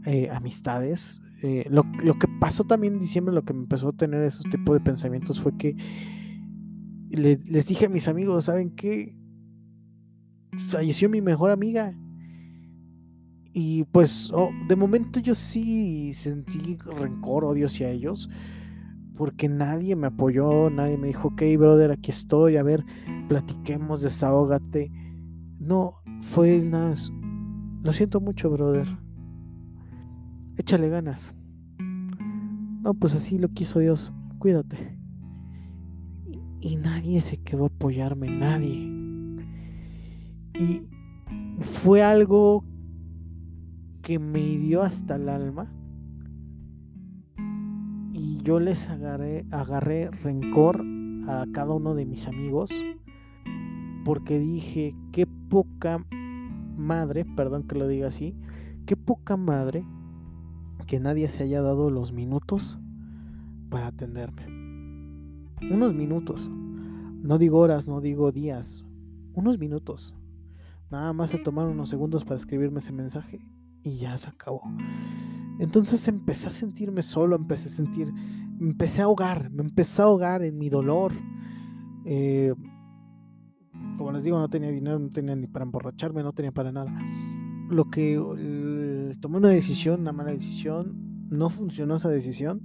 eh, 0.05 0.29
amistades. 0.31 1.21
Eh, 1.43 1.69
lo, 1.71 1.85
que 2.19 2.27
pasó 2.41 2.65
también 2.65 2.95
en 2.95 3.01
diciembre, 3.01 3.35
lo 3.35 3.45
que 3.45 3.53
me 3.53 3.61
empezó 3.61 3.91
a 3.91 3.93
tener 3.93 4.23
esos 4.23 4.45
tipos 4.51 4.75
de 4.75 4.81
pensamientos 4.81 5.41
fue 5.41 5.57
que 5.57 5.77
les 7.11 7.67
dije 7.67 7.87
a 7.87 7.89
mis 7.89 8.09
amigos, 8.09 8.45
¿saben 8.45 8.75
qué? 8.75 9.17
Falleció 10.69 11.09
mi 11.09 11.21
mejor 11.21 11.51
amiga. 11.51 11.95
Y 13.53 13.85
pues 13.85 14.31
oh, 14.35 14.51
de 14.69 14.77
momento 14.77 15.19
yo 15.19 15.35
sí 15.35 16.13
sentí 16.13 16.77
rencor, 16.77 17.45
odio 17.45 17.67
hacia 17.67 17.89
ellos, 17.89 18.29
porque 19.17 19.49
nadie 19.49 19.97
me 19.97 20.09
apoyó, 20.09 20.69
nadie 20.69 20.99
me 20.99 21.07
dijo, 21.07 21.29
ok, 21.29 21.43
brother, 21.59 21.91
aquí 21.91 22.11
estoy, 22.11 22.59
a 22.59 22.63
ver, 22.63 22.85
platiquemos, 23.29 24.03
desahógate. 24.03 24.93
No, 25.59 25.95
fue 26.21 26.59
nada, 26.59 26.95
lo 27.83 27.93
siento 27.95 28.21
mucho, 28.21 28.51
brother. 28.51 28.87
Échale 30.59 30.91
ganas. 30.91 31.35
No, 32.83 32.93
pues 32.93 33.15
así 33.15 33.39
lo 33.39 33.49
quiso 33.49 33.79
Dios, 33.79 34.13
cuídate. 34.39 34.99
y 36.61 36.77
nadie 36.77 37.21
se 37.21 37.37
quedó 37.39 37.65
a 37.65 37.69
apoyarme, 37.69 38.29
nadie. 38.29 38.96
Y 40.59 40.83
fue 41.83 42.03
algo 42.03 42.65
que 44.03 44.19
me 44.19 44.41
hirió 44.41 44.83
hasta 44.83 45.17
el 45.17 45.29
alma. 45.29 45.73
y 48.13 48.41
yo 48.43 48.61
les 48.61 48.89
agarré, 48.89 50.11
rencor 50.23 50.83
a 51.29 51.45
cada 51.53 51.75
uno 51.75 51.95
de 51.95 52.07
mis 52.07 52.27
amigos 52.27 52.71
porque 54.05 54.39
dije, 54.39 54.95
qué 55.13 55.27
poca 55.27 56.07
madre, 56.77 57.25
perdón 57.37 57.65
que 57.65 57.77
lo 57.77 57.89
diga 57.89 58.09
así, 58.09 58.37
qué 58.87 58.97
poca 58.97 59.37
madre 59.37 59.85
que 60.87 61.01
nadie 61.01 61.29
se 61.29 61.43
haya 61.43 61.61
dado 61.61 61.91
los 61.91 62.13
minutos 62.13 62.79
para 63.69 63.89
atenderme. 63.89 64.47
Unos 65.71 65.95
minutos. 65.95 66.49
No 66.49 67.39
digo 67.39 67.59
horas, 67.59 67.89
no 67.89 68.01
digo 68.01 68.31
días. 68.31 68.85
Unos 69.35 69.59
minutos. 69.59 70.15
Nada 70.91 71.13
más 71.13 71.31
se 71.31 71.39
tomaron 71.39 71.73
unos 71.73 71.89
segundos 71.89 72.25
para 72.25 72.37
escribirme 72.37 72.79
ese 72.79 72.93
mensaje 72.93 73.41
y 73.83 73.99
ya 73.99 74.17
se 74.19 74.29
acabó. 74.29 74.63
Entonces 75.59 76.07
empecé 76.09 76.49
a 76.49 76.51
sentirme 76.51 77.03
solo, 77.03 77.37
empecé 77.37 77.69
a 77.69 77.73
sentir, 77.73 78.13
empecé 78.61 79.01
a 79.01 79.05
ahogar, 79.05 79.51
me 79.51 79.63
empecé 79.63 80.03
a 80.03 80.05
ahogar 80.07 80.43
en 80.43 80.59
mi 80.59 80.69
dolor. 80.69 81.13
Eh, 82.05 82.55
como 83.97 84.13
les 84.13 84.25
digo, 84.25 84.39
no 84.39 84.49
tenía 84.49 84.71
dinero, 84.71 84.99
no 84.99 85.09
tenía 85.09 85.35
ni 85.35 85.47
para 85.47 85.65
emborracharme, 85.65 86.23
no 86.23 86.33
tenía 86.33 86.53
para 86.53 86.73
nada. 86.73 86.93
Lo 87.71 87.91
que 87.91 88.21
tomé 89.21 89.39
una 89.39 89.49
decisión, 89.49 90.01
una 90.03 90.13
mala 90.13 90.33
decisión, 90.33 91.29
no 91.31 91.51
funcionó 91.51 91.97
esa 91.97 92.09
decisión 92.09 92.63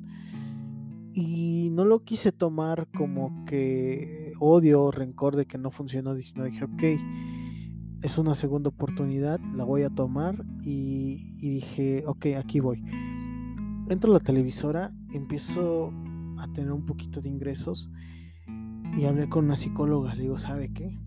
y 1.13 1.69
no 1.71 1.85
lo 1.85 2.03
quise 2.03 2.31
tomar 2.31 2.87
como 2.95 3.45
que 3.45 4.33
odio 4.39 4.83
o 4.83 4.91
rencor 4.91 5.35
de 5.35 5.45
que 5.45 5.57
no 5.57 5.71
funcionó, 5.71 6.15
sino 6.17 6.45
dije, 6.45 6.63
ok, 6.65 6.83
es 8.01 8.17
una 8.17 8.35
segunda 8.35 8.69
oportunidad, 8.69 9.39
la 9.55 9.63
voy 9.63 9.83
a 9.83 9.89
tomar 9.89 10.43
y, 10.63 11.35
y 11.39 11.55
dije, 11.55 12.03
ok, 12.05 12.27
aquí 12.37 12.59
voy. 12.59 12.83
Entro 13.89 14.11
a 14.11 14.13
la 14.13 14.19
televisora, 14.19 14.91
empiezo 15.13 15.91
a 16.39 16.47
tener 16.53 16.71
un 16.71 16.85
poquito 16.85 17.21
de 17.21 17.29
ingresos 17.29 17.89
y 18.97 19.05
hablé 19.05 19.29
con 19.29 19.45
una 19.45 19.55
psicóloga, 19.55 20.15
le 20.15 20.23
digo, 20.23 20.37
¿sabe 20.37 20.71
qué? 20.73 20.97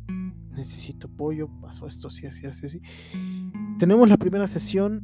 necesito 0.56 1.08
apoyo, 1.08 1.48
pasó 1.60 1.86
esto, 1.86 2.08
así, 2.08 2.26
así, 2.26 2.46
así, 2.46 2.66
así. 2.66 2.82
Tenemos 3.78 4.08
la 4.08 4.16
primera 4.16 4.48
sesión, 4.48 5.02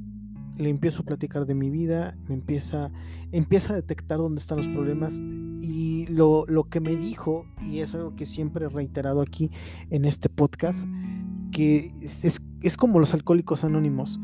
le 0.56 0.68
empiezo 0.68 1.02
a 1.02 1.04
platicar 1.04 1.46
de 1.46 1.54
mi 1.54 1.70
vida, 1.70 2.16
me 2.28 2.34
empieza, 2.34 2.90
empieza 3.32 3.72
a 3.72 3.76
detectar 3.76 4.18
dónde 4.18 4.40
están 4.40 4.58
los 4.58 4.68
problemas 4.68 5.20
y 5.62 6.06
lo, 6.08 6.46
lo 6.46 6.64
que 6.64 6.80
me 6.80 6.96
dijo, 6.96 7.46
y 7.68 7.80
es 7.80 7.94
algo 7.94 8.14
que 8.16 8.26
siempre 8.26 8.66
he 8.66 8.68
reiterado 8.68 9.22
aquí 9.22 9.50
en 9.90 10.04
este 10.04 10.28
podcast, 10.28 10.86
que 11.50 11.92
es, 12.00 12.40
es 12.62 12.76
como 12.76 12.98
los 12.98 13.14
alcohólicos 13.14 13.64
anónimos 13.64 14.20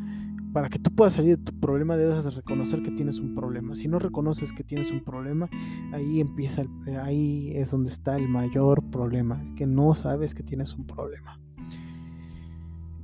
para 0.57 0.71
que 0.71 0.79
tú 0.79 0.91
puedas 0.91 1.13
salir 1.13 1.37
de 1.37 1.45
tu 1.45 1.61
problema 1.61 1.99
debes 1.99 2.25
de 2.25 2.31
reconocer 2.31 2.83
que 2.83 2.91
tienes 2.91 3.21
un 3.21 3.35
problema. 3.35 3.77
Si 3.77 3.89
no 3.89 3.99
reconoces 3.99 4.55
que 4.55 4.65
tienes 4.65 4.91
un 4.91 5.05
problema, 5.05 5.51
ahí 5.93 6.19
empieza, 6.19 6.63
eh, 6.87 6.97
ahí 6.97 7.53
es 7.55 7.73
donde 7.73 7.91
está 7.91 8.17
el 8.17 8.27
mayor 8.27 8.83
problema, 8.85 9.45
que 9.55 9.67
no 9.67 9.95
sabes 9.95 10.35
que 10.35 10.43
tienes 10.43 10.73
un 10.73 10.87
problema. 10.87 11.39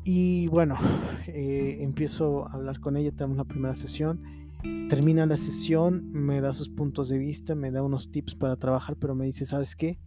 Y 0.02 0.46
bueno, 0.46 0.76
eh, 1.26 1.76
empiezo 1.80 2.48
a 2.48 2.54
hablar 2.54 2.80
con 2.80 2.96
ella, 2.96 3.12
tenemos 3.12 3.36
la 3.36 3.44
primera 3.44 3.74
sesión. 3.74 4.22
Termina 4.88 5.26
la 5.26 5.36
sesión, 5.36 6.10
me 6.10 6.40
da 6.40 6.54
sus 6.54 6.70
puntos 6.70 7.10
de 7.10 7.18
vista, 7.18 7.54
me 7.54 7.70
da 7.70 7.82
unos 7.82 8.10
tips 8.10 8.34
para 8.34 8.56
trabajar, 8.56 8.96
pero 8.96 9.14
me 9.14 9.26
dice, 9.26 9.44
¿sabes 9.44 9.76
qué? 9.76 9.98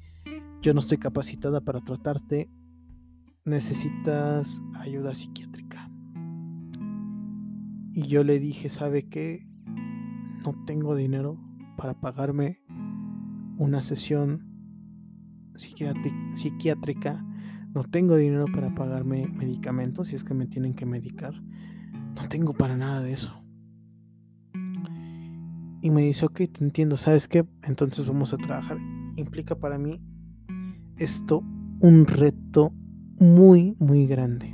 Yo 0.63 0.73
no 0.73 0.79
estoy 0.79 0.97
capacitada 0.97 1.61
para 1.61 1.81
tratarte, 1.81 2.49
necesitas 3.45 4.59
ayuda 4.73 5.13
psiquiátrica. 5.13 5.91
Y 7.93 8.07
yo 8.07 8.23
le 8.23 8.39
dije, 8.39 8.69
¿sabe 8.69 9.07
qué? 9.07 9.47
No 10.43 10.55
tengo 10.65 10.95
dinero 10.95 11.39
para 11.77 11.93
pagarme 11.93 12.59
una 13.57 13.81
sesión 13.81 14.51
psiquiátrica. 15.55 17.23
No 17.73 17.83
tengo 17.83 18.15
dinero 18.15 18.45
para 18.53 18.73
pagarme 18.73 19.27
medicamentos 19.27 20.07
si 20.07 20.15
es 20.15 20.23
que 20.23 20.33
me 20.33 20.47
tienen 20.47 20.73
que 20.73 20.85
medicar. 20.85 21.33
No 22.15 22.27
tengo 22.27 22.53
para 22.53 22.75
nada 22.75 23.01
de 23.01 23.13
eso. 23.13 23.41
Y 25.81 25.91
me 25.91 26.01
dice, 26.01 26.25
ok, 26.25 26.37
te 26.51 26.63
entiendo, 26.63 26.97
¿sabes 26.97 27.27
qué? 27.27 27.45
Entonces 27.61 28.07
vamos 28.07 28.33
a 28.33 28.37
trabajar. 28.37 28.79
Implica 29.17 29.55
para 29.55 29.77
mí 29.77 30.01
esto 30.97 31.43
un 31.79 32.07
reto 32.07 32.73
muy, 33.19 33.75
muy 33.79 34.07
grande. 34.07 34.51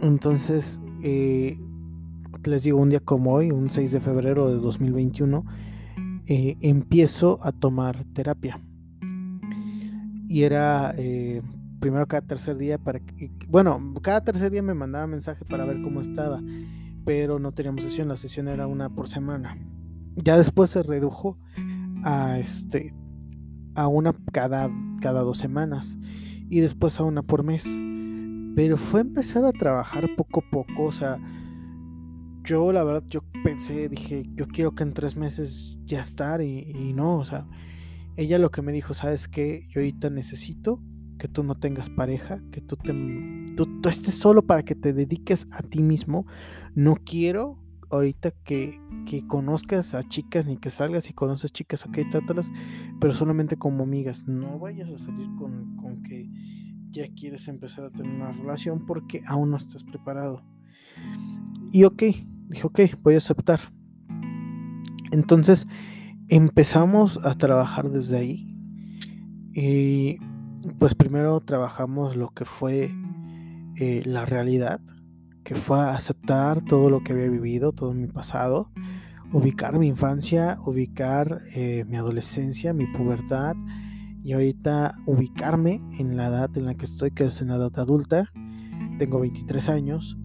Entonces 0.00 0.80
eh, 1.02 1.58
les 2.44 2.62
digo, 2.62 2.80
un 2.80 2.90
día 2.90 3.00
como 3.00 3.32
hoy, 3.32 3.50
un 3.50 3.70
6 3.70 3.92
de 3.92 4.00
febrero 4.00 4.48
de 4.48 4.56
2021, 4.56 5.44
eh, 6.26 6.56
empiezo 6.60 7.38
a 7.42 7.52
tomar 7.52 8.04
terapia. 8.12 8.60
Y 10.28 10.42
era 10.42 10.94
eh, 10.96 11.42
primero 11.80 12.06
cada 12.06 12.22
tercer 12.22 12.56
día 12.56 12.78
para 12.78 13.00
que, 13.00 13.30
bueno, 13.48 13.94
cada 14.02 14.22
tercer 14.22 14.50
día 14.50 14.62
me 14.62 14.74
mandaba 14.74 15.06
mensaje 15.06 15.44
para 15.44 15.64
ver 15.64 15.80
cómo 15.82 16.00
estaba, 16.00 16.42
pero 17.04 17.38
no 17.38 17.52
teníamos 17.52 17.84
sesión, 17.84 18.08
la 18.08 18.16
sesión 18.16 18.48
era 18.48 18.66
una 18.66 18.88
por 18.88 19.08
semana. 19.08 19.56
Ya 20.16 20.36
después 20.36 20.70
se 20.70 20.82
redujo 20.82 21.38
a 22.02 22.38
este 22.38 22.94
a 23.74 23.88
una 23.88 24.14
cada, 24.32 24.70
cada 25.00 25.22
dos 25.22 25.38
semanas 25.38 25.98
y 26.48 26.60
después 26.60 26.98
a 27.00 27.04
una 27.04 27.22
por 27.22 27.42
mes. 27.42 27.64
Pero 28.54 28.76
fue 28.76 29.00
empezar 29.00 29.44
a 29.44 29.52
trabajar 29.52 30.08
poco 30.16 30.40
a 30.40 30.50
poco, 30.50 30.84
o 30.84 30.92
sea, 30.92 31.18
yo 32.46 32.72
la 32.72 32.84
verdad, 32.84 33.04
yo 33.08 33.22
pensé, 33.44 33.88
dije, 33.88 34.24
yo 34.34 34.46
quiero 34.46 34.74
que 34.74 34.84
en 34.84 34.94
tres 34.94 35.16
meses 35.16 35.76
ya 35.84 36.00
estar 36.00 36.40
y, 36.40 36.92
no, 36.94 37.18
o 37.18 37.24
sea, 37.24 37.46
ella 38.16 38.38
lo 38.38 38.50
que 38.50 38.62
me 38.62 38.72
dijo, 38.72 38.94
sabes 38.94 39.28
que 39.28 39.66
yo 39.68 39.80
ahorita 39.80 40.10
necesito 40.10 40.80
que 41.18 41.28
tú 41.28 41.42
no 41.42 41.56
tengas 41.56 41.90
pareja, 41.90 42.40
que 42.52 42.60
tú, 42.60 42.76
te, 42.76 42.92
tú, 43.56 43.88
estés 43.88 44.14
solo 44.14 44.46
para 44.46 44.62
que 44.64 44.74
te 44.74 44.92
dediques 44.92 45.46
a 45.50 45.62
ti 45.62 45.82
mismo. 45.82 46.26
No 46.74 46.96
quiero 46.96 47.58
ahorita 47.90 48.30
que, 48.44 48.80
que, 49.06 49.26
conozcas 49.26 49.94
a 49.94 50.02
chicas 50.08 50.46
ni 50.46 50.56
que 50.56 50.70
salgas 50.70 51.08
y 51.10 51.12
conoces 51.12 51.52
chicas, 51.52 51.84
ok, 51.86 51.98
trátalas, 52.10 52.50
pero 53.00 53.14
solamente 53.14 53.56
como 53.56 53.84
amigas. 53.84 54.26
No 54.26 54.58
vayas 54.58 54.90
a 54.90 54.98
salir 54.98 55.28
con, 55.36 55.76
con 55.76 56.02
que 56.02 56.28
ya 56.90 57.08
quieres 57.14 57.48
empezar 57.48 57.84
a 57.84 57.90
tener 57.90 58.12
una 58.12 58.32
relación 58.32 58.86
porque 58.86 59.22
aún 59.26 59.50
no 59.50 59.56
estás 59.56 59.84
preparado. 59.84 60.42
Y 61.72 61.84
ok, 61.84 62.02
dije, 62.48 62.66
ok, 62.66 62.80
voy 63.02 63.14
a 63.14 63.18
aceptar. 63.18 63.60
Entonces 65.12 65.66
empezamos 66.28 67.20
a 67.22 67.34
trabajar 67.34 67.88
desde 67.90 68.16
ahí. 68.18 68.56
Y 69.54 70.18
pues 70.78 70.94
primero 70.94 71.40
trabajamos 71.40 72.16
lo 72.16 72.30
que 72.30 72.44
fue 72.44 72.90
eh, 73.76 74.02
la 74.04 74.24
realidad, 74.24 74.80
que 75.46 75.54
fue 75.54 75.80
aceptar 75.80 76.60
todo 76.64 76.90
lo 76.90 77.04
que 77.04 77.12
había 77.12 77.28
vivido, 77.28 77.70
todo 77.70 77.94
mi 77.94 78.08
pasado, 78.08 78.68
ubicar 79.32 79.78
mi 79.78 79.86
infancia, 79.86 80.58
ubicar 80.66 81.44
eh, 81.54 81.84
mi 81.88 81.96
adolescencia, 81.96 82.72
mi 82.72 82.86
pubertad, 82.86 83.54
y 84.24 84.32
ahorita 84.32 84.96
ubicarme 85.06 85.80
en 86.00 86.16
la 86.16 86.26
edad 86.26 86.50
en 86.58 86.66
la 86.66 86.74
que 86.74 86.84
estoy, 86.84 87.12
que 87.12 87.26
es 87.26 87.40
en 87.40 87.48
la 87.48 87.54
edad 87.54 87.78
adulta, 87.78 88.32
tengo 88.98 89.20
23 89.20 89.68
años, 89.68 90.18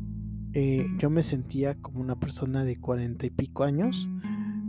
eh, 0.53 0.87
yo 0.97 1.11
me 1.11 1.21
sentía 1.21 1.75
como 1.75 2.01
una 2.01 2.19
persona 2.19 2.63
de 2.63 2.77
40 2.77 3.27
y 3.27 3.29
pico 3.29 3.63
años. 3.63 4.09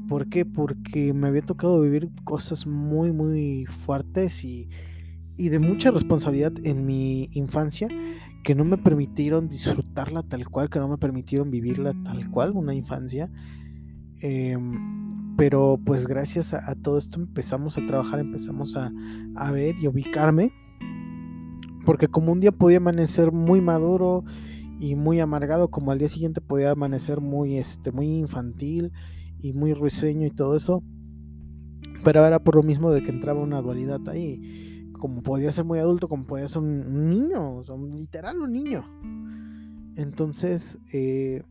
¿Por 0.07 0.29
qué? 0.29 0.45
Porque 0.45 1.15
me 1.15 1.29
había 1.29 1.41
tocado 1.41 1.81
vivir 1.81 2.11
cosas 2.25 2.67
muy, 2.67 3.11
muy 3.11 3.65
fuertes 3.65 4.45
y, 4.45 4.69
y 5.39 5.49
de 5.49 5.59
mucha 5.61 5.91
responsabilidad 5.91 6.53
en 6.63 6.85
mi 6.85 7.31
infancia 7.33 7.89
que 8.43 8.55
no 8.55 8.65
me 8.65 8.79
permitieron 8.79 9.49
disfrutarla 9.49 10.23
tal 10.23 10.49
cual, 10.49 10.69
que 10.69 10.79
no 10.79 10.89
me 10.89 10.99
permitieron 10.99 11.51
vivirla 11.51 11.95
tal 12.05 12.29
cual, 12.31 12.53
una 12.53 12.75
infancia. 12.75 13.31
Eh, 14.21 14.57
pero 15.37 15.81
pues 15.85 16.07
gracias 16.07 16.55
a, 16.55 16.75
todo 16.75 16.99
esto 16.99 17.19
empezamos 17.19 17.79
a 17.79 17.87
trabajar, 17.87 18.21
empezamos 18.21 18.77
a, 18.77 18.93
ver 19.51 19.77
y 19.81 19.89
ubicarme. 19.89 20.53
Porque 21.85 22.07
como 22.09 22.33
un 22.33 22.41
día 22.41 22.53
podía 22.53 22.77
amanecer 22.77 23.33
muy 23.33 23.61
maduro 23.61 24.25
y 24.79 24.95
muy 24.95 25.21
amargado, 25.21 25.69
como 25.69 25.91
al 25.91 25.99
día 25.99 26.09
siguiente 26.09 26.41
podía 26.41 26.71
amanecer 26.71 27.21
muy, 27.21 27.59
este, 27.59 27.91
muy 27.91 28.07
infantil 28.19 28.93
y 29.41 29.53
muy 29.53 29.75
risueño 29.75 30.27
y 30.27 30.31
todo 30.31 30.55
eso. 30.55 30.83
Pero 32.05 32.25
era 32.25 32.39
por 32.39 32.57
lo 32.57 32.63
mismo 32.63 32.91
de 32.91 33.03
que 33.03 33.11
entraba 33.11 33.41
una 33.41 33.61
dualidad 33.61 34.01
ahí. 34.09 34.72
Como 35.03 35.21
podía 35.21 35.51
ser 35.51 35.65
muy 35.65 35.81
adulto, 35.81 36.09
como 36.09 36.27
podía 36.27 36.47
ser 36.47 36.63
un 36.63 37.11
niño, 37.11 37.57
o 37.57 37.65
sea, 37.65 37.75
literal 37.77 38.39
un 38.39 38.53
niño. 38.53 38.85
Entonces 39.97 40.79
eh, 40.93 41.43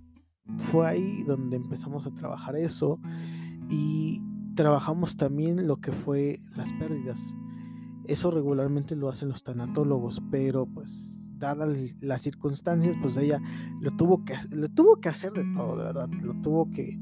fue 0.56 0.88
ahí 0.88 1.24
donde 1.24 1.58
empezamos 1.58 2.08
a 2.08 2.12
trabajar 2.12 2.56
eso 2.56 2.98
y 3.70 4.22
trabajamos 4.56 5.18
también 5.18 5.68
lo 5.68 5.82
que 5.82 5.92
fue 5.92 6.40
las 6.56 6.72
pérdidas. 6.72 7.34
Eso 8.08 8.32
regularmente 8.32 8.96
lo 8.96 9.10
hacen 9.10 9.28
los 9.28 9.44
tanatólogos, 9.44 10.22
pero 10.32 10.66
pues 10.66 11.34
dadas 11.38 11.98
las 12.00 12.22
circunstancias, 12.22 12.96
pues 13.02 13.18
ella 13.18 13.42
lo 13.82 13.92
tuvo 13.92 14.24
que, 14.24 14.38
lo 14.52 14.70
tuvo 14.70 15.02
que 15.02 15.10
hacer 15.10 15.34
de 15.34 15.44
todo, 15.54 15.78
de 15.78 15.84
verdad. 15.84 16.10
Lo 16.22 16.36
tuvo 16.36 16.70
que, 16.70 17.02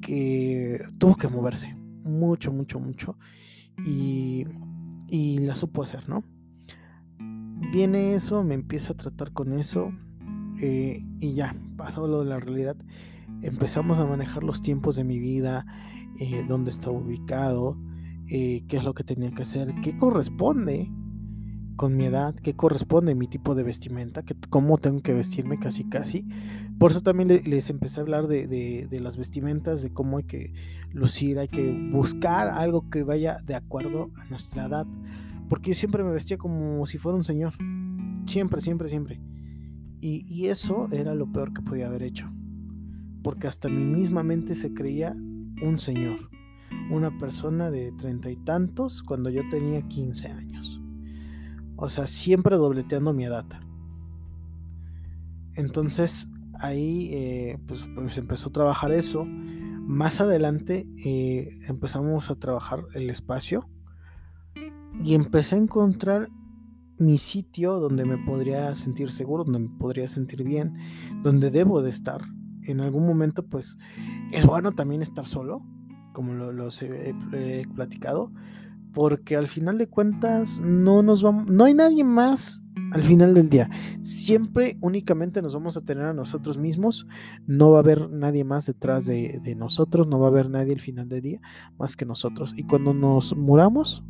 que 0.00 0.80
tuvo 0.98 1.14
que 1.14 1.28
moverse 1.28 1.76
mucho, 2.02 2.50
mucho, 2.50 2.80
mucho. 2.80 3.16
Y, 3.86 4.46
y 5.08 5.38
la 5.38 5.54
supo 5.54 5.82
hacer, 5.82 6.08
¿no? 6.08 6.24
Viene 7.72 8.14
eso, 8.14 8.44
me 8.44 8.54
empieza 8.54 8.92
a 8.92 8.96
tratar 8.96 9.32
con 9.32 9.58
eso. 9.58 9.92
Eh, 10.60 11.04
y 11.20 11.34
ya, 11.34 11.56
pasó 11.76 12.06
lo 12.06 12.20
de 12.20 12.26
la 12.26 12.40
realidad. 12.40 12.76
Empezamos 13.42 13.98
a 13.98 14.06
manejar 14.06 14.42
los 14.42 14.62
tiempos 14.62 14.96
de 14.96 15.04
mi 15.04 15.18
vida, 15.18 15.66
eh, 16.18 16.44
dónde 16.46 16.70
estaba 16.70 16.96
ubicado, 16.96 17.76
eh, 18.28 18.64
qué 18.68 18.78
es 18.78 18.84
lo 18.84 18.94
que 18.94 19.04
tenía 19.04 19.30
que 19.30 19.42
hacer, 19.42 19.74
qué 19.82 19.96
corresponde 19.96 20.90
con 21.76 21.96
mi 21.96 22.04
edad, 22.04 22.34
qué 22.34 22.54
corresponde 22.54 23.14
mi 23.14 23.28
tipo 23.28 23.54
de 23.54 23.62
vestimenta, 23.62 24.22
que, 24.22 24.34
cómo 24.50 24.78
tengo 24.78 25.00
que 25.02 25.12
vestirme 25.12 25.58
casi 25.58 25.84
casi. 25.84 26.26
Por 26.78 26.90
eso 26.90 27.02
también 27.02 27.28
les 27.44 27.70
empecé 27.70 28.00
a 28.00 28.02
hablar 28.02 28.26
de, 28.26 28.46
de, 28.46 29.00
las 29.00 29.16
vestimentas, 29.16 29.82
de 29.82 29.90
cómo 29.90 30.18
hay 30.18 30.24
que 30.24 30.52
lucir, 30.92 31.38
hay 31.38 31.48
que 31.48 31.72
buscar 31.92 32.48
algo 32.48 32.90
que 32.90 33.02
vaya 33.02 33.38
de 33.44 33.54
acuerdo 33.54 34.10
a 34.16 34.24
nuestra 34.26 34.66
edad. 34.66 34.86
Porque 35.48 35.70
yo 35.70 35.74
siempre 35.74 36.02
me 36.02 36.10
vestía 36.10 36.38
como 36.38 36.84
si 36.86 36.98
fuera 36.98 37.16
un 37.16 37.24
señor. 37.24 37.54
Siempre, 38.26 38.60
siempre, 38.60 38.88
siempre. 38.88 39.20
Y, 40.00 40.26
y 40.26 40.48
eso 40.48 40.88
era 40.90 41.14
lo 41.14 41.30
peor 41.30 41.52
que 41.52 41.62
podía 41.62 41.86
haber 41.86 42.02
hecho. 42.02 42.28
Porque 43.22 43.46
hasta 43.46 43.68
mi 43.68 43.84
misma 43.84 44.22
mente 44.22 44.54
se 44.54 44.74
creía 44.74 45.16
un 45.62 45.78
señor. 45.78 46.30
Una 46.90 47.16
persona 47.16 47.70
de 47.70 47.92
treinta 47.92 48.30
y 48.30 48.36
tantos 48.36 49.02
cuando 49.02 49.30
yo 49.30 49.42
tenía 49.50 49.82
15 49.82 50.28
años. 50.28 50.80
O 51.76 51.88
sea, 51.88 52.06
siempre 52.06 52.56
dobleteando 52.56 53.12
mi 53.12 53.24
edad. 53.24 53.44
Entonces 55.54 56.28
ahí 56.60 57.10
eh, 57.12 57.58
pues, 57.66 57.88
pues, 57.94 58.18
empezó 58.18 58.48
a 58.48 58.52
trabajar 58.52 58.92
eso. 58.92 59.24
Más 59.24 60.20
adelante 60.20 60.86
eh, 61.04 61.58
empezamos 61.68 62.30
a 62.30 62.36
trabajar 62.36 62.84
el 62.94 63.08
espacio 63.10 63.68
y 65.02 65.14
empecé 65.14 65.54
a 65.54 65.58
encontrar 65.58 66.28
mi 66.98 67.18
sitio 67.18 67.78
donde 67.78 68.04
me 68.04 68.18
podría 68.18 68.74
sentir 68.74 69.10
seguro, 69.10 69.44
donde 69.44 69.68
me 69.68 69.78
podría 69.78 70.08
sentir 70.08 70.42
bien, 70.44 70.74
donde 71.22 71.50
debo 71.50 71.82
de 71.82 71.90
estar. 71.90 72.22
En 72.62 72.80
algún 72.80 73.06
momento 73.06 73.46
pues 73.46 73.78
es 74.32 74.46
bueno 74.46 74.72
también 74.72 75.02
estar 75.02 75.26
solo, 75.26 75.62
como 76.12 76.32
lo, 76.32 76.68
he 76.80 77.64
platicado, 77.74 78.32
porque 78.96 79.36
al 79.36 79.46
final 79.46 79.76
de 79.76 79.88
cuentas 79.90 80.58
no 80.58 81.02
nos 81.02 81.22
vamos, 81.22 81.50
no 81.50 81.64
hay 81.64 81.74
nadie 81.74 82.02
más 82.02 82.62
al 82.92 83.02
final 83.02 83.34
del 83.34 83.50
día. 83.50 83.68
Siempre 84.00 84.78
únicamente 84.80 85.42
nos 85.42 85.52
vamos 85.52 85.76
a 85.76 85.82
tener 85.82 86.06
a 86.06 86.14
nosotros 86.14 86.56
mismos, 86.56 87.06
no 87.46 87.72
va 87.72 87.76
a 87.76 87.80
haber 87.80 88.08
nadie 88.08 88.42
más 88.42 88.64
detrás 88.64 89.04
de, 89.04 89.54
nosotros, 89.54 90.06
no 90.06 90.18
va 90.18 90.28
a 90.28 90.30
haber 90.30 90.48
nadie 90.48 90.72
al 90.72 90.80
final 90.80 91.10
del 91.10 91.20
día 91.20 91.40
más 91.78 91.94
que 91.94 92.06
nosotros. 92.06 92.54
Y 92.56 92.62
cuando 92.62 92.94
nos 92.94 93.36
muramos, 93.36 94.02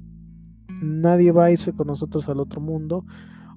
nadie 0.80 1.32
va 1.32 1.46
a 1.46 1.50
irse 1.50 1.72
con 1.72 1.88
nosotros 1.88 2.28
al 2.28 2.38
otro 2.38 2.60
mundo 2.60 3.04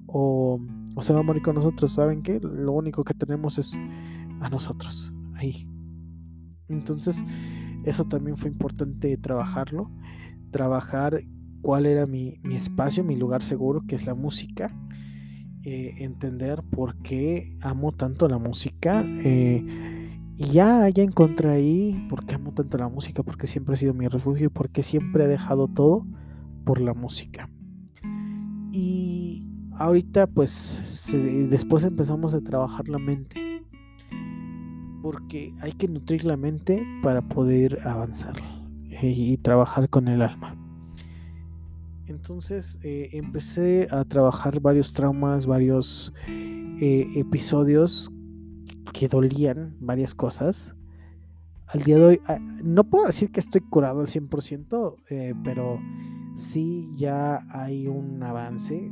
o, 0.08 0.58
o 0.96 1.02
se 1.02 1.12
va 1.12 1.20
a 1.20 1.22
morir 1.22 1.42
con 1.42 1.54
nosotros. 1.54 1.92
¿Saben 1.92 2.24
qué? 2.24 2.40
Lo 2.40 2.72
único 2.72 3.04
que 3.04 3.14
tenemos 3.14 3.56
es 3.56 3.80
a 4.40 4.48
nosotros, 4.48 5.12
ahí. 5.34 5.64
Entonces, 6.68 7.24
eso 7.84 8.02
también 8.02 8.36
fue 8.36 8.50
importante 8.50 9.16
trabajarlo 9.16 9.92
trabajar 10.50 11.22
cuál 11.62 11.86
era 11.86 12.06
mi, 12.06 12.40
espacio, 12.52 13.04
mi 13.04 13.16
lugar 13.16 13.42
seguro, 13.42 13.82
que 13.86 13.96
es 13.96 14.06
la 14.06 14.14
música. 14.14 14.74
Eh, 15.62 15.96
entender 15.98 16.62
por 16.62 16.96
qué 17.02 17.56
amo 17.60 17.92
tanto 17.92 18.28
la 18.28 18.38
música. 18.38 19.04
Eh, 19.06 20.18
y 20.36 20.44
ya, 20.46 20.88
ya 20.88 21.02
encontré 21.02 21.50
ahí 21.50 22.06
por 22.08 22.24
qué 22.24 22.36
amo 22.36 22.52
tanto 22.52 22.78
la 22.78 22.88
música, 22.88 23.22
porque 23.22 23.46
siempre 23.46 23.74
ha 23.74 23.76
sido 23.76 23.94
mi 23.94 24.08
refugio 24.08 24.46
y 24.46 24.48
porque 24.48 24.82
siempre 24.82 25.24
he 25.24 25.28
dejado 25.28 25.68
todo 25.68 26.06
por 26.64 26.80
la 26.80 26.94
música. 26.94 27.50
Y 28.72 29.46
ahorita 29.76 30.26
pues 30.28 30.78
después 31.50 31.84
empezamos 31.84 32.34
a 32.34 32.40
trabajar 32.40 32.88
la 32.88 32.98
mente. 32.98 33.62
Porque 35.02 35.54
hay 35.60 35.72
que 35.72 35.88
nutrir 35.88 36.24
la 36.24 36.36
mente 36.36 36.82
para 37.02 37.22
poder 37.22 37.86
avanzar 37.86 38.34
y 39.02 39.36
trabajar 39.38 39.88
con 39.88 40.08
el 40.08 40.22
alma. 40.22 40.56
Entonces 42.10 42.80
eh, 42.82 43.10
empecé 43.12 43.86
a 43.90 44.04
trabajar 44.04 44.60
varios 44.60 44.92
traumas, 44.92 45.46
varios 45.46 46.12
eh, 46.26 47.08
episodios 47.14 48.10
que 48.92 49.06
dolían, 49.06 49.76
varias 49.78 50.12
cosas. 50.14 50.74
Al 51.68 51.84
día 51.84 51.98
de 51.98 52.04
hoy, 52.04 52.20
ah, 52.26 52.38
no 52.64 52.82
puedo 52.82 53.06
decir 53.06 53.30
que 53.30 53.38
estoy 53.38 53.60
curado 53.60 54.00
al 54.00 54.08
100%, 54.08 54.96
eh, 55.08 55.34
pero 55.44 55.78
sí 56.34 56.90
ya 56.96 57.46
hay 57.48 57.86
un 57.86 58.20
avance 58.24 58.90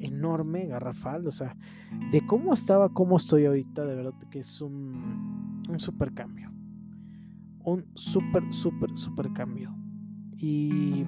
enorme, 0.00 0.66
garrafal, 0.66 1.26
o 1.26 1.32
sea, 1.32 1.56
de 2.12 2.26
cómo 2.26 2.54
estaba, 2.54 2.88
cómo 2.88 3.18
estoy 3.18 3.44
ahorita, 3.44 3.84
de 3.84 3.94
verdad 3.94 4.14
que 4.30 4.38
es 4.38 4.62
un, 4.62 5.62
un 5.68 5.80
super 5.80 6.14
cambio 6.14 6.53
un 7.64 7.84
súper, 7.94 8.42
súper, 8.52 8.96
súper 8.96 9.32
cambio. 9.32 9.74
Y, 10.36 11.04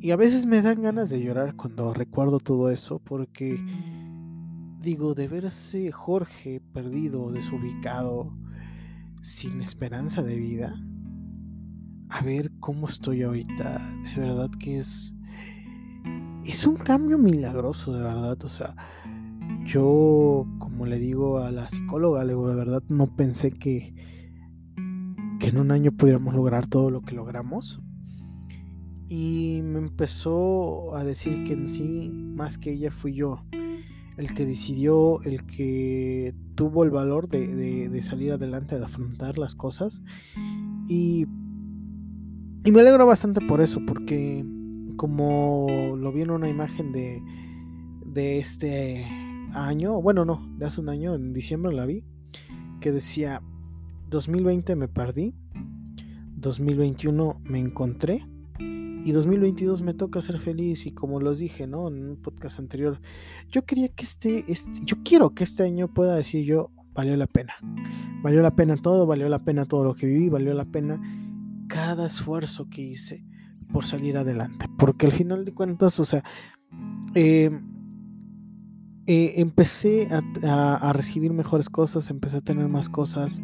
y 0.00 0.10
a 0.10 0.16
veces 0.16 0.46
me 0.46 0.62
dan 0.62 0.82
ganas 0.82 1.10
de 1.10 1.22
llorar 1.22 1.56
cuando 1.56 1.94
recuerdo 1.94 2.38
todo 2.38 2.70
eso, 2.70 2.98
porque 2.98 3.58
digo, 4.80 5.14
de 5.14 5.28
verse 5.28 5.90
Jorge 5.90 6.60
perdido, 6.72 7.32
desubicado, 7.32 8.32
sin 9.22 9.60
esperanza 9.60 10.22
de 10.22 10.36
vida, 10.36 10.74
a 12.08 12.22
ver 12.22 12.52
cómo 12.60 12.88
estoy 12.88 13.22
ahorita, 13.22 13.90
de 14.14 14.20
verdad 14.20 14.50
que 14.58 14.78
es... 14.78 15.12
Es 16.44 16.64
un 16.64 16.76
cambio 16.76 17.18
milagroso, 17.18 17.92
de 17.92 18.02
verdad. 18.04 18.38
O 18.44 18.48
sea, 18.48 18.76
yo, 19.64 20.46
como 20.58 20.86
le 20.86 21.00
digo 21.00 21.38
a 21.38 21.50
la 21.50 21.68
psicóloga, 21.68 22.22
le 22.22 22.34
digo, 22.34 22.48
de 22.48 22.54
verdad 22.54 22.84
no 22.88 23.08
pensé 23.08 23.50
que, 23.50 23.96
que 25.38 25.48
en 25.48 25.58
un 25.58 25.70
año 25.70 25.92
pudiéramos 25.92 26.34
lograr 26.34 26.66
todo 26.66 26.90
lo 26.90 27.02
que 27.02 27.14
logramos. 27.14 27.80
Y 29.08 29.60
me 29.62 29.78
empezó 29.78 30.96
a 30.96 31.04
decir 31.04 31.44
que 31.44 31.52
en 31.52 31.68
sí, 31.68 32.10
más 32.10 32.58
que 32.58 32.72
ella, 32.72 32.90
fui 32.90 33.14
yo 33.14 33.44
el 34.16 34.32
que 34.34 34.46
decidió, 34.46 35.22
el 35.22 35.44
que 35.44 36.34
tuvo 36.54 36.84
el 36.84 36.90
valor 36.90 37.28
de, 37.28 38.00
salir 38.02 38.32
adelante, 38.32 38.78
de 38.78 38.84
afrontar 38.84 39.38
las 39.38 39.54
cosas. 39.54 40.02
Y, 40.88 41.26
y 42.64 42.70
me 42.72 42.80
alegro 42.80 43.06
bastante 43.06 43.40
por 43.42 43.60
eso, 43.60 43.80
porque 43.86 44.44
como 44.96 45.94
lo 45.96 46.12
vi 46.12 46.22
en 46.22 46.30
una 46.30 46.48
imagen 46.48 46.92
de, 46.92 47.22
de 48.06 48.38
este 48.38 49.04
año, 49.52 50.00
bueno, 50.00 50.24
no, 50.24 50.48
de 50.56 50.66
hace 50.66 50.80
un 50.80 50.88
año, 50.88 51.14
en 51.14 51.32
diciembre 51.32 51.74
la 51.74 51.84
vi, 51.84 52.02
que 52.80 52.92
decía, 52.92 53.42
2020 54.08 54.76
me 54.76 54.88
perdí, 54.88 55.34
2021 56.36 57.40
me 57.44 57.58
encontré 57.58 58.26
y 58.58 59.12
2022 59.12 59.82
me 59.82 59.94
toca 59.94 60.20
ser 60.20 60.38
feliz 60.40 60.84
y 60.86 60.92
como 60.92 61.20
los 61.20 61.38
dije, 61.38 61.66
¿no? 61.66 61.88
En 61.88 62.10
un 62.10 62.16
podcast 62.16 62.58
anterior, 62.58 63.00
yo 63.50 63.64
quería 63.64 63.88
que 63.88 64.04
este, 64.04 64.44
este, 64.48 64.70
yo 64.84 64.96
quiero 65.04 65.34
que 65.34 65.44
este 65.44 65.62
año 65.62 65.92
pueda 65.92 66.16
decir 66.16 66.44
yo, 66.44 66.70
valió 66.92 67.16
la 67.16 67.26
pena. 67.26 67.54
Valió 68.22 68.42
la 68.42 68.56
pena 68.56 68.76
todo, 68.76 69.06
valió 69.06 69.28
la 69.28 69.44
pena 69.44 69.66
todo 69.66 69.84
lo 69.84 69.94
que 69.94 70.06
viví, 70.06 70.28
valió 70.28 70.54
la 70.54 70.64
pena 70.64 71.00
cada 71.68 72.06
esfuerzo 72.06 72.68
que 72.68 72.82
hice 72.82 73.24
por 73.72 73.86
salir 73.86 74.16
adelante. 74.16 74.66
Porque 74.76 75.06
al 75.06 75.12
final 75.12 75.44
de 75.44 75.54
cuentas, 75.54 76.00
o 76.00 76.04
sea, 76.04 76.24
eh, 77.14 77.50
eh, 79.06 79.34
empecé 79.36 80.08
a, 80.10 80.92
recibir 80.92 81.32
mejores 81.32 81.70
cosas, 81.70 82.10
empecé 82.10 82.38
a 82.38 82.40
tener 82.40 82.68
más 82.68 82.88
cosas 82.88 83.40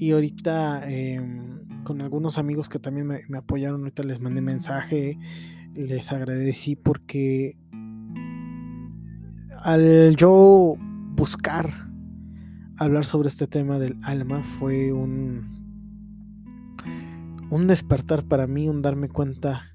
y 0.00 0.12
ahorita 0.12 0.90
em, 0.90 1.58
con 1.84 2.00
algunos 2.00 2.38
amigos 2.38 2.70
que 2.70 2.78
también 2.78 3.06
me, 3.06 3.36
apoyaron, 3.36 3.82
ahorita 3.82 4.02
les 4.02 4.18
mandé 4.18 4.40
mensaje, 4.40 5.18
les 5.74 6.10
agradecí 6.10 6.74
porque 6.74 7.58
al 9.62 10.16
yo 10.16 10.74
buscar 11.14 11.90
hablar 12.78 13.04
sobre 13.04 13.28
este 13.28 13.46
tema 13.46 13.78
del 13.78 13.98
alma 14.02 14.42
fue 14.42 14.90
un, 14.90 15.44
un 17.50 17.66
despertar 17.66 18.24
para 18.24 18.46
mí, 18.46 18.70
un 18.70 18.80
darme 18.80 19.10
cuenta 19.10 19.66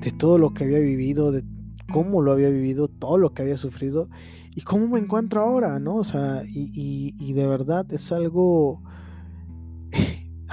de 0.00 0.12
todo 0.12 0.38
lo 0.38 0.54
que 0.54 0.64
había 0.64 0.78
vivido, 0.78 1.30
de 1.30 1.44
cómo 1.92 2.22
lo 2.22 2.32
había 2.32 2.48
vivido, 2.48 2.88
todo 2.88 3.18
lo 3.18 3.34
que 3.34 3.42
había 3.42 3.58
sufrido 3.58 4.08
y 4.54 4.62
cómo 4.62 4.88
me 4.88 4.98
encuentro 4.98 5.42
ahora, 5.42 5.78
¿no? 5.78 5.96
O 5.96 6.04
sea, 6.04 6.42
y, 6.48 7.14
y 7.18 7.32
de 7.34 7.46
verdad 7.46 7.84
es 7.92 8.12
algo 8.12 8.82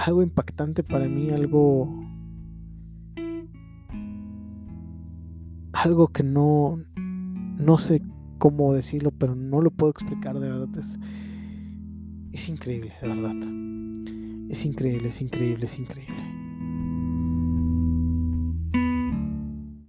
algo 0.06 0.22
impactante 0.22 0.82
para 0.82 1.08
mí, 1.08 1.30
algo 1.30 1.88
algo 5.72 6.08
que 6.08 6.22
no 6.22 6.78
no 6.94 7.78
sé 7.78 8.02
cómo 8.38 8.74
decirlo, 8.74 9.10
pero 9.12 9.34
no 9.34 9.62
lo 9.62 9.70
puedo 9.70 9.90
explicar 9.90 10.38
de 10.38 10.48
verdad 10.48 10.68
es 10.78 10.98
es 12.32 12.48
increíble, 12.48 12.92
de 13.00 13.08
verdad. 13.08 13.36
Es 14.50 14.64
increíble, 14.64 15.08
es 15.10 15.20
increíble, 15.20 15.66
es 15.66 15.78
increíble. 15.78 16.43